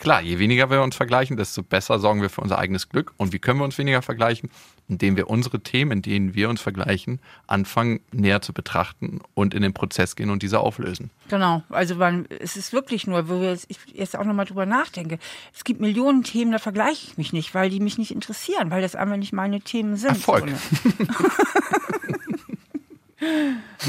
Klar, 0.00 0.22
je 0.22 0.38
weniger 0.38 0.70
wir 0.70 0.82
uns 0.82 0.96
vergleichen, 0.96 1.36
desto 1.36 1.62
besser 1.62 1.98
sorgen 1.98 2.22
wir 2.22 2.30
für 2.30 2.40
unser 2.40 2.58
eigenes 2.58 2.88
Glück. 2.88 3.12
Und 3.18 3.34
wie 3.34 3.38
können 3.38 3.60
wir 3.60 3.64
uns 3.64 3.76
weniger 3.76 4.00
vergleichen? 4.00 4.48
Indem 4.88 5.14
wir 5.14 5.28
unsere 5.28 5.60
Themen, 5.60 5.92
in 5.92 6.00
denen 6.00 6.34
wir 6.34 6.48
uns 6.48 6.62
vergleichen, 6.62 7.20
anfangen 7.46 8.00
näher 8.10 8.40
zu 8.40 8.54
betrachten 8.54 9.20
und 9.34 9.52
in 9.52 9.60
den 9.60 9.74
Prozess 9.74 10.16
gehen 10.16 10.30
und 10.30 10.42
diese 10.42 10.60
auflösen. 10.60 11.10
Genau, 11.28 11.62
also 11.68 11.96
man, 11.96 12.24
es 12.40 12.56
ist 12.56 12.72
wirklich 12.72 13.06
nur, 13.06 13.28
wo 13.28 13.42
wir 13.42 13.52
ich 13.52 13.78
jetzt 13.92 14.16
auch 14.16 14.24
nochmal 14.24 14.46
drüber 14.46 14.64
nachdenke, 14.64 15.18
es 15.54 15.64
gibt 15.64 15.82
Millionen 15.82 16.24
Themen, 16.24 16.50
da 16.50 16.58
vergleiche 16.58 17.06
ich 17.06 17.18
mich 17.18 17.34
nicht, 17.34 17.54
weil 17.54 17.68
die 17.68 17.80
mich 17.80 17.98
nicht 17.98 18.10
interessieren, 18.10 18.70
weil 18.70 18.80
das 18.80 18.96
einfach 18.96 19.18
nicht 19.18 19.34
meine 19.34 19.60
Themen 19.60 19.96
sind. 19.96 20.12
Erfolg. 20.12 20.48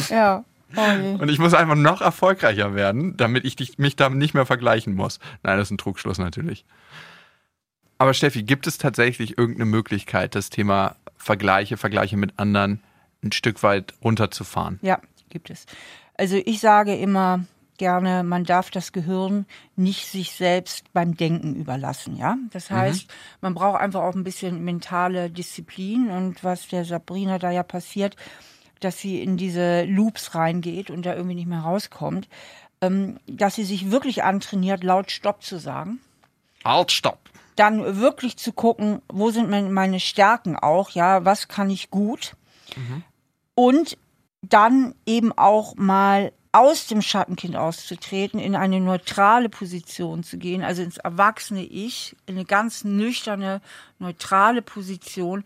ja. 0.09 0.43
Und 0.75 1.29
ich 1.29 1.39
muss 1.39 1.53
einfach 1.53 1.75
noch 1.75 2.01
erfolgreicher 2.01 2.75
werden, 2.75 3.17
damit 3.17 3.45
ich 3.45 3.55
dich, 3.55 3.77
mich 3.77 3.95
da 3.95 4.09
nicht 4.09 4.33
mehr 4.33 4.45
vergleichen 4.45 4.95
muss. 4.95 5.19
Nein, 5.43 5.57
das 5.57 5.67
ist 5.67 5.71
ein 5.71 5.77
Trugschluss 5.77 6.17
natürlich. 6.17 6.65
Aber 7.97 8.13
Steffi, 8.13 8.43
gibt 8.43 8.65
es 8.65 8.77
tatsächlich 8.77 9.37
irgendeine 9.37 9.65
Möglichkeit, 9.65 10.33
das 10.33 10.49
Thema 10.49 10.95
Vergleiche, 11.17 11.77
Vergleiche 11.77 12.17
mit 12.17 12.39
anderen 12.39 12.81
ein 13.23 13.31
Stück 13.31 13.61
weit 13.61 13.93
runterzufahren? 14.03 14.79
Ja, 14.81 14.99
gibt 15.29 15.49
es. 15.49 15.65
Also 16.17 16.41
ich 16.43 16.59
sage 16.59 16.95
immer 16.95 17.45
gerne, 17.77 18.23
man 18.23 18.43
darf 18.43 18.69
das 18.69 18.91
Gehirn 18.91 19.47
nicht 19.75 20.07
sich 20.07 20.33
selbst 20.33 20.93
beim 20.93 21.17
Denken 21.17 21.55
überlassen, 21.55 22.15
ja. 22.15 22.37
Das 22.51 22.69
mhm. 22.69 22.75
heißt, 22.75 23.07
mhm. 23.07 23.13
man 23.41 23.53
braucht 23.55 23.81
einfach 23.81 24.01
auch 24.01 24.13
ein 24.13 24.23
bisschen 24.23 24.63
mentale 24.63 25.31
Disziplin 25.31 26.09
und 26.09 26.43
was 26.43 26.67
der 26.67 26.85
Sabrina 26.85 27.39
da 27.39 27.49
ja 27.49 27.63
passiert, 27.63 28.15
dass 28.81 28.99
sie 28.99 29.21
in 29.21 29.37
diese 29.37 29.83
Loops 29.83 30.35
reingeht 30.35 30.89
und 30.89 31.05
da 31.05 31.15
irgendwie 31.15 31.35
nicht 31.35 31.47
mehr 31.47 31.61
rauskommt, 31.61 32.27
ähm, 32.81 33.19
dass 33.27 33.55
sie 33.55 33.63
sich 33.63 33.91
wirklich 33.91 34.23
antrainiert, 34.23 34.83
laut 34.83 35.11
Stopp 35.11 35.43
zu 35.43 35.57
sagen. 35.57 35.99
Halt, 36.65 36.91
Stopp. 36.91 37.19
Dann 37.55 37.99
wirklich 37.99 38.37
zu 38.37 38.53
gucken, 38.53 39.01
wo 39.07 39.29
sind 39.29 39.49
meine 39.49 39.99
Stärken 39.99 40.55
auch, 40.55 40.91
ja, 40.91 41.25
was 41.25 41.47
kann 41.47 41.69
ich 41.69 41.89
gut. 41.89 42.33
Mhm. 42.75 43.03
Und 43.55 43.97
dann 44.41 44.95
eben 45.05 45.31
auch 45.37 45.75
mal 45.75 46.31
aus 46.51 46.87
dem 46.87 47.01
Schattenkind 47.01 47.55
auszutreten, 47.55 48.39
in 48.39 48.55
eine 48.55 48.79
neutrale 48.79 49.47
Position 49.47 50.23
zu 50.23 50.37
gehen, 50.37 50.63
also 50.63 50.81
ins 50.81 50.97
erwachsene 50.97 51.63
Ich, 51.63 52.15
in 52.25 52.35
eine 52.35 52.45
ganz 52.45 52.83
nüchterne, 52.83 53.61
neutrale 53.99 54.61
Position, 54.61 55.45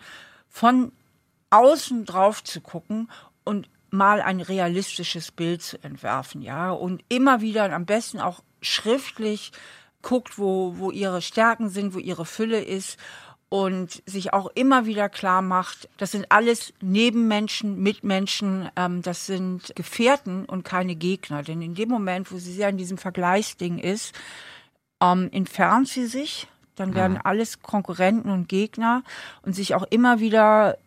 von 0.49 0.91
außen 1.55 2.05
drauf 2.05 2.43
zu 2.43 2.61
gucken 2.61 3.09
und 3.43 3.69
mal 3.89 4.21
ein 4.21 4.41
realistisches 4.41 5.31
Bild 5.31 5.61
zu 5.61 5.81
entwerfen, 5.83 6.41
ja, 6.41 6.71
und 6.71 7.03
immer 7.07 7.41
wieder 7.41 7.71
am 7.71 7.85
besten 7.85 8.19
auch 8.19 8.41
schriftlich 8.61 9.51
guckt, 10.01 10.37
wo, 10.37 10.77
wo 10.77 10.91
ihre 10.91 11.21
Stärken 11.21 11.69
sind, 11.69 11.93
wo 11.93 11.99
ihre 11.99 12.25
Fülle 12.25 12.61
ist 12.61 12.97
und 13.49 14.03
sich 14.05 14.33
auch 14.33 14.47
immer 14.55 14.85
wieder 14.85 15.07
klar 15.07 15.41
macht, 15.41 15.87
das 15.97 16.11
sind 16.11 16.31
alles 16.31 16.73
Nebenmenschen, 16.81 17.81
Mitmenschen, 17.81 18.69
ähm, 18.75 19.01
das 19.01 19.25
sind 19.25 19.73
Gefährten 19.75 20.45
und 20.45 20.63
keine 20.63 20.95
Gegner. 20.95 21.43
Denn 21.43 21.61
in 21.61 21.75
dem 21.75 21.89
Moment, 21.89 22.31
wo 22.31 22.37
sie 22.37 22.53
sehr 22.53 22.69
in 22.69 22.77
diesem 22.77 22.97
Vergleichsding 22.97 23.77
ist, 23.77 24.13
ähm, 25.01 25.29
entfernt 25.31 25.87
sie 25.87 26.07
sich, 26.07 26.47
dann 26.75 26.93
werden 26.93 27.17
alles 27.23 27.61
Konkurrenten 27.61 28.29
und 28.29 28.49
Gegner 28.49 29.03
und 29.43 29.53
sich 29.53 29.75
auch 29.75 29.83
immer 29.89 30.19
wieder 30.19 30.77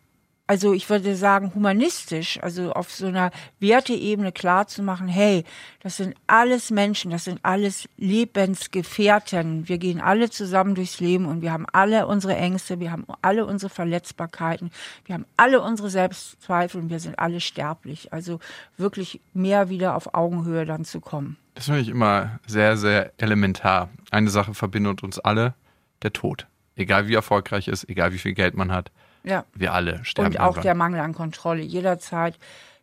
also 0.49 0.73
ich 0.73 0.89
würde 0.89 1.15
sagen, 1.15 1.53
humanistisch, 1.55 2.43
also 2.43 2.73
auf 2.73 2.91
so 2.91 3.07
einer 3.07 3.31
Werteebene 3.61 4.33
klar 4.33 4.67
zu 4.67 4.83
machen, 4.83 5.07
hey, 5.07 5.45
das 5.83 5.99
sind 5.99 6.15
alles 6.27 6.71
Menschen, 6.71 7.11
das 7.11 7.25
sind 7.25 7.41
alles 7.43 7.87
Lebensgefährten. 7.99 9.69
Wir 9.69 9.77
gehen 9.77 10.01
alle 10.01 10.31
zusammen 10.31 10.75
durchs 10.75 11.01
Leben 11.01 11.27
und 11.27 11.43
wir 11.43 11.53
haben 11.53 11.67
alle 11.73 12.07
unsere 12.07 12.35
Ängste, 12.35 12.81
wir 12.81 12.91
haben 12.91 13.05
alle 13.21 13.45
unsere 13.45 13.69
Verletzbarkeiten, 13.69 14.71
wir 15.05 15.17
haben 15.17 15.27
alle 15.37 15.61
unsere 15.61 15.91
Selbstzweifel 15.91 16.81
und 16.81 16.89
wir 16.89 16.99
sind 16.99 17.19
alle 17.19 17.41
sterblich. 17.41 18.15
Also 18.15 18.41
wirklich 18.79 19.21
mehr 19.35 19.69
wieder 19.69 19.97
auf 19.97 20.15
Augenhöhe 20.15 20.65
dann 20.65 20.87
zu 20.87 21.01
kommen. 21.01 21.37
Das 21.57 21.67
finde 21.67 21.83
ich 21.83 21.89
immer 21.89 22.41
sehr, 22.47 22.79
sehr 22.79 23.13
elementar. 23.19 23.91
Eine 24.11 24.31
Sache 24.31 24.55
verbindet 24.55 25.03
uns 25.03 25.19
alle, 25.19 25.53
der 26.01 26.15
Tod. 26.15 26.47
Egal 26.75 27.07
wie 27.07 27.15
erfolgreich 27.15 27.69
ist, 27.69 27.87
egal 27.91 28.15
wie 28.15 28.19
viel 28.19 28.33
Geld 28.33 28.57
man 28.57 28.73
hat 28.73 28.91
ja. 29.29 29.45
Wir 29.55 29.75
alle 29.75 30.05
sterben. 30.05 30.31
Und 30.31 30.41
auch 30.41 30.47
irgendwann. 30.47 30.63
der 30.63 30.75
Mangel 30.75 31.01
an 31.01 31.15
Kontrolle. 31.15 31.63
Jederzeit 31.63 32.39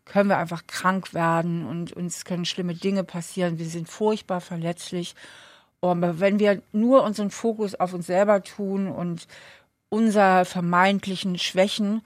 können 0.05 0.29
wir 0.29 0.38
einfach 0.38 0.67
krank 0.67 1.13
werden 1.13 1.65
und 1.65 1.93
uns 1.93 2.25
können 2.25 2.45
schlimme 2.45 2.75
Dinge 2.75 3.03
passieren. 3.03 3.58
Wir 3.58 3.65
sind 3.65 3.89
furchtbar 3.89 4.39
verletzlich. 4.39 5.15
Aber 5.81 6.19
wenn 6.19 6.39
wir 6.39 6.62
nur 6.71 7.03
unseren 7.03 7.31
Fokus 7.31 7.75
auf 7.75 7.93
uns 7.93 8.08
selber 8.08 8.43
tun 8.43 8.88
und 8.88 9.27
unser 9.89 10.45
vermeintlichen 10.45 11.38
Schwächen, 11.38 12.01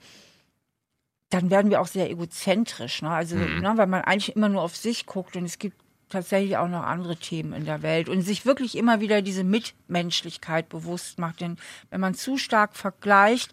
dann 1.30 1.50
werden 1.50 1.70
wir 1.70 1.80
auch 1.80 1.86
sehr 1.86 2.10
egozentrisch. 2.10 3.02
Ne? 3.02 3.10
Also, 3.10 3.36
mhm. 3.36 3.60
ne, 3.60 3.72
weil 3.76 3.86
man 3.86 4.02
eigentlich 4.02 4.34
immer 4.34 4.48
nur 4.48 4.62
auf 4.62 4.76
sich 4.76 5.06
guckt 5.06 5.36
und 5.36 5.44
es 5.44 5.58
gibt 5.58 5.76
tatsächlich 6.08 6.56
auch 6.56 6.68
noch 6.68 6.82
andere 6.82 7.16
Themen 7.16 7.52
in 7.52 7.64
der 7.64 7.82
Welt 7.82 8.08
und 8.08 8.22
sich 8.22 8.44
wirklich 8.44 8.76
immer 8.76 9.00
wieder 9.00 9.22
diese 9.22 9.44
Mitmenschlichkeit 9.44 10.68
bewusst 10.68 11.18
macht. 11.18 11.40
Denn 11.40 11.56
wenn 11.90 12.00
man 12.00 12.14
zu 12.14 12.36
stark 12.36 12.76
vergleicht, 12.76 13.52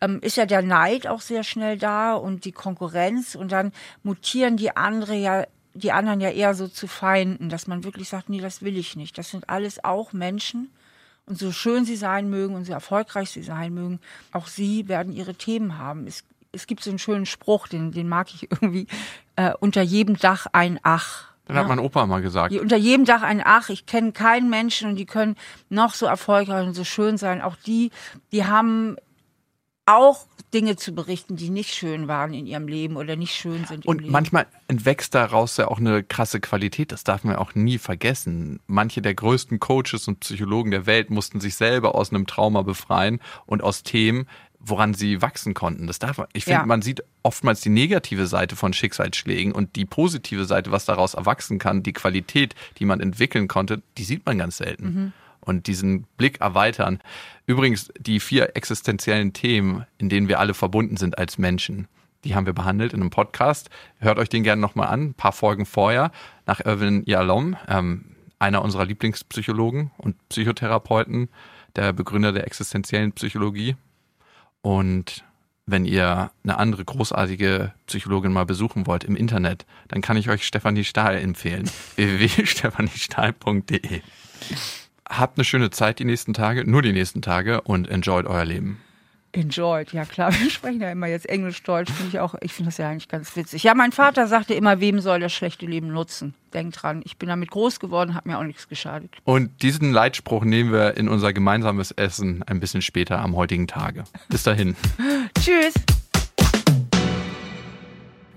ähm, 0.00 0.20
ist 0.22 0.36
ja 0.36 0.46
der 0.46 0.62
Neid 0.62 1.06
auch 1.06 1.20
sehr 1.20 1.44
schnell 1.44 1.78
da 1.78 2.14
und 2.14 2.44
die 2.44 2.52
Konkurrenz 2.52 3.34
und 3.34 3.52
dann 3.52 3.72
mutieren 4.02 4.56
die 4.56 4.76
andere 4.76 5.14
ja 5.14 5.46
die 5.74 5.92
anderen 5.92 6.20
ja 6.20 6.30
eher 6.30 6.54
so 6.54 6.68
zu 6.68 6.86
Feinden, 6.86 7.48
dass 7.48 7.66
man 7.66 7.84
wirklich 7.84 8.08
sagt, 8.08 8.28
nee, 8.28 8.40
das 8.40 8.62
will 8.62 8.76
ich 8.76 8.96
nicht. 8.96 9.16
Das 9.18 9.30
sind 9.30 9.48
alles 9.48 9.84
auch 9.84 10.12
Menschen. 10.12 10.70
Und 11.26 11.38
so 11.38 11.52
schön 11.52 11.84
sie 11.84 11.94
sein 11.94 12.28
mögen 12.28 12.56
und 12.56 12.64
so 12.64 12.72
erfolgreich 12.72 13.30
sie 13.30 13.42
sein 13.42 13.72
mögen, 13.72 14.00
auch 14.32 14.48
sie 14.48 14.88
werden 14.88 15.12
ihre 15.12 15.34
Themen 15.34 15.78
haben. 15.78 16.08
Es, 16.08 16.24
es 16.50 16.66
gibt 16.66 16.82
so 16.82 16.90
einen 16.90 16.98
schönen 16.98 17.24
Spruch, 17.24 17.68
den, 17.68 17.92
den 17.92 18.08
mag 18.08 18.34
ich 18.34 18.50
irgendwie, 18.50 18.88
äh, 19.36 19.52
unter 19.60 19.82
jedem 19.82 20.16
Dach 20.16 20.46
ein 20.52 20.80
Ach. 20.82 21.30
Den 21.46 21.56
hat 21.56 21.68
mein 21.68 21.78
Opa 21.78 22.06
mal 22.06 22.22
gesagt. 22.22 22.52
Unter 22.54 22.76
jedem 22.76 23.04
Dach 23.04 23.22
ein 23.22 23.42
Ach. 23.44 23.70
Ich 23.70 23.86
kenne 23.86 24.12
keinen 24.12 24.50
Menschen 24.50 24.90
und 24.90 24.96
die 24.96 25.06
können 25.06 25.36
noch 25.68 25.94
so 25.94 26.06
erfolgreich 26.06 26.66
und 26.66 26.74
so 26.74 26.84
schön 26.84 27.16
sein. 27.16 27.42
Auch 27.42 27.56
die, 27.56 27.90
die 28.32 28.44
haben 28.44 28.96
auch 29.90 30.26
Dinge 30.52 30.76
zu 30.76 30.92
berichten, 30.94 31.36
die 31.36 31.50
nicht 31.50 31.72
schön 31.72 32.08
waren 32.08 32.34
in 32.34 32.46
ihrem 32.46 32.66
Leben 32.66 32.96
oder 32.96 33.16
nicht 33.16 33.34
schön 33.34 33.64
sind. 33.66 33.86
Und 33.86 34.00
Leben. 34.00 34.12
manchmal 34.12 34.46
entwächst 34.68 35.14
daraus 35.14 35.56
ja 35.56 35.68
auch 35.68 35.78
eine 35.78 36.02
krasse 36.02 36.40
Qualität. 36.40 36.92
Das 36.92 37.04
darf 37.04 37.24
man 37.24 37.36
auch 37.36 37.54
nie 37.54 37.78
vergessen. 37.78 38.60
Manche 38.66 39.02
der 39.02 39.14
größten 39.14 39.60
Coaches 39.60 40.08
und 40.08 40.20
Psychologen 40.20 40.70
der 40.70 40.86
Welt 40.86 41.10
mussten 41.10 41.40
sich 41.40 41.54
selber 41.54 41.94
aus 41.94 42.10
einem 42.10 42.26
Trauma 42.26 42.62
befreien 42.62 43.20
und 43.46 43.62
aus 43.62 43.82
Themen, 43.82 44.26
woran 44.58 44.92
sie 44.92 45.22
wachsen 45.22 45.54
konnten. 45.54 45.86
Das 45.86 45.98
darf 45.98 46.18
man. 46.18 46.26
Ich 46.32 46.44
finde, 46.44 46.60
ja. 46.60 46.66
man 46.66 46.82
sieht 46.82 47.02
oftmals 47.22 47.60
die 47.60 47.70
negative 47.70 48.26
Seite 48.26 48.56
von 48.56 48.72
Schicksalsschlägen 48.72 49.52
und 49.52 49.76
die 49.76 49.84
positive 49.84 50.44
Seite, 50.44 50.70
was 50.70 50.84
daraus 50.84 51.14
erwachsen 51.14 51.58
kann, 51.58 51.82
die 51.82 51.92
Qualität, 51.92 52.54
die 52.78 52.84
man 52.84 53.00
entwickeln 53.00 53.48
konnte, 53.48 53.82
die 53.96 54.04
sieht 54.04 54.26
man 54.26 54.38
ganz 54.38 54.58
selten. 54.58 54.84
Mhm. 54.84 55.12
Und 55.40 55.66
diesen 55.66 56.04
Blick 56.18 56.40
erweitern. 56.40 57.00
Übrigens, 57.46 57.90
die 57.98 58.20
vier 58.20 58.56
existenziellen 58.56 59.32
Themen, 59.32 59.86
in 59.98 60.08
denen 60.08 60.28
wir 60.28 60.38
alle 60.38 60.54
verbunden 60.54 60.96
sind 60.96 61.18
als 61.18 61.38
Menschen, 61.38 61.88
die 62.24 62.34
haben 62.34 62.46
wir 62.46 62.52
behandelt 62.52 62.92
in 62.92 63.00
einem 63.00 63.10
Podcast. 63.10 63.70
Hört 63.98 64.18
euch 64.18 64.28
den 64.28 64.42
gerne 64.42 64.60
nochmal 64.60 64.88
an, 64.88 65.06
ein 65.06 65.14
paar 65.14 65.32
Folgen 65.32 65.64
vorher, 65.64 66.10
nach 66.46 66.64
Irwin 66.64 67.02
Yalom, 67.06 67.56
ähm, 67.68 68.16
einer 68.38 68.62
unserer 68.62 68.84
Lieblingspsychologen 68.84 69.90
und 69.98 70.16
Psychotherapeuten, 70.28 71.28
der 71.76 71.92
Begründer 71.92 72.32
der 72.32 72.46
existenziellen 72.46 73.12
Psychologie. 73.12 73.76
Und 74.60 75.24
wenn 75.66 75.84
ihr 75.84 76.30
eine 76.42 76.58
andere 76.58 76.84
großartige 76.84 77.72
Psychologin 77.86 78.32
mal 78.32 78.44
besuchen 78.44 78.86
wollt 78.86 79.04
im 79.04 79.16
Internet, 79.16 79.66
dann 79.88 80.00
kann 80.00 80.16
ich 80.16 80.28
euch 80.28 80.46
Stefanie 80.46 80.84
Stahl 80.84 81.16
empfehlen. 81.16 81.70
www.stefaniestahl.de. 81.96 84.02
Habt 85.10 85.38
eine 85.38 85.44
schöne 85.44 85.70
Zeit 85.70 85.98
die 85.98 86.04
nächsten 86.04 86.34
Tage, 86.34 86.70
nur 86.70 86.82
die 86.82 86.92
nächsten 86.92 87.20
Tage 87.20 87.60
und 87.62 87.88
enjoyt 87.88 88.26
euer 88.26 88.44
Leben. 88.44 88.80
Enjoyed, 89.32 89.92
ja 89.92 90.04
klar, 90.04 90.32
wir 90.40 90.50
sprechen 90.50 90.80
ja 90.80 90.90
immer 90.90 91.08
jetzt 91.08 91.28
Englisch-Deutsch, 91.28 91.90
finde 91.92 92.08
ich 92.08 92.20
auch, 92.20 92.34
ich 92.40 92.52
finde 92.52 92.68
das 92.68 92.78
ja 92.78 92.88
eigentlich 92.88 93.08
ganz 93.08 93.34
witzig. 93.36 93.64
Ja, 93.64 93.74
mein 93.74 93.92
Vater 93.92 94.28
sagte 94.28 94.54
immer, 94.54 94.80
wem 94.80 95.00
soll 95.00 95.20
das 95.20 95.32
schlechte 95.32 95.66
Leben 95.66 95.88
nutzen? 95.88 96.34
Denkt 96.54 96.80
dran, 96.80 97.02
ich 97.04 97.16
bin 97.16 97.28
damit 97.28 97.50
groß 97.50 97.80
geworden, 97.80 98.14
hat 98.14 98.24
mir 98.26 98.38
auch 98.38 98.44
nichts 98.44 98.68
geschadet. 98.68 99.10
Und 99.24 99.62
diesen 99.62 99.92
Leitspruch 99.92 100.44
nehmen 100.44 100.72
wir 100.72 100.96
in 100.96 101.08
unser 101.08 101.32
gemeinsames 101.32 101.90
Essen 101.90 102.44
ein 102.44 102.60
bisschen 102.60 102.82
später 102.82 103.18
am 103.20 103.34
heutigen 103.36 103.66
Tage. 103.66 104.04
Bis 104.28 104.44
dahin. 104.44 104.76
Tschüss. 105.40 105.74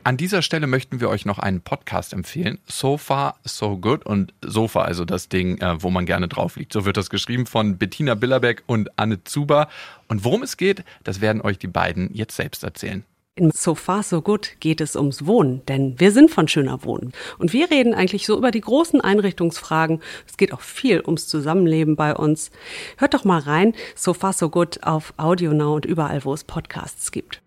An 0.06 0.18
dieser 0.18 0.42
Stelle 0.42 0.68
möchten 0.68 1.00
wir 1.00 1.10
euch 1.10 1.26
noch 1.26 1.40
einen 1.40 1.62
Podcast 1.62 2.12
empfehlen. 2.12 2.60
So 2.66 2.98
far, 2.98 3.38
so 3.46 3.78
good. 3.78 4.06
Und 4.06 4.34
Sofa, 4.44 4.82
also 4.82 5.06
das 5.06 5.30
Ding, 5.30 5.60
äh, 5.60 5.82
wo 5.82 5.90
man 5.90 6.06
gerne 6.06 6.28
drauf 6.28 6.58
liegt. 6.58 6.74
So 6.74 6.84
wird 6.84 6.98
das 6.98 7.10
geschrieben 7.10 7.46
von 7.46 7.78
Bettina 7.78 8.14
Billerbeck 8.14 8.64
und 8.66 8.90
Anne 9.00 9.24
Zuber. 9.24 9.70
Und 10.10 10.26
worum 10.26 10.44
es 10.44 10.58
geht, 10.58 10.84
das 11.06 11.22
werden 11.22 11.42
euch 11.42 11.58
die 11.58 11.68
beiden 11.68 12.14
jetzt 12.14 12.36
selbst 12.36 12.66
erzählen. 12.66 13.06
In 13.36 13.52
So 13.52 13.76
Far 13.76 14.04
So 14.04 14.22
Good 14.22 14.58
geht 14.60 14.82
es 14.82 14.98
ums 14.98 15.26
Wohnen, 15.26 15.66
denn 15.68 15.98
wir 16.00 16.12
sind 16.12 16.30
von 16.30 16.50
schöner 16.50 16.84
Wohnen. 16.84 17.14
Und 17.40 17.54
wir 17.54 17.72
reden 17.72 17.94
eigentlich 17.94 18.26
so 18.26 18.38
über 18.38 18.52
die 18.52 18.62
großen 18.62 19.00
Einrichtungsfragen. 19.00 20.02
Es 20.28 20.36
geht 20.36 20.54
auch 20.54 20.62
viel 20.62 21.02
ums 21.02 21.28
Zusammenleben 21.28 21.96
bei 21.96 22.14
uns. 22.14 22.52
Hört 22.98 23.14
doch 23.14 23.24
mal 23.24 23.40
rein, 23.40 23.74
So 23.96 24.14
Far 24.14 24.34
So 24.34 24.50
Good 24.50 24.84
auf 24.84 25.14
Audio 25.16 25.54
Now 25.54 25.76
und 25.76 25.86
überall, 25.86 26.26
wo 26.26 26.34
es 26.34 26.44
Podcasts 26.44 27.12
gibt. 27.12 27.42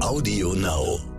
Audio 0.00 0.52
Now. 0.54 1.17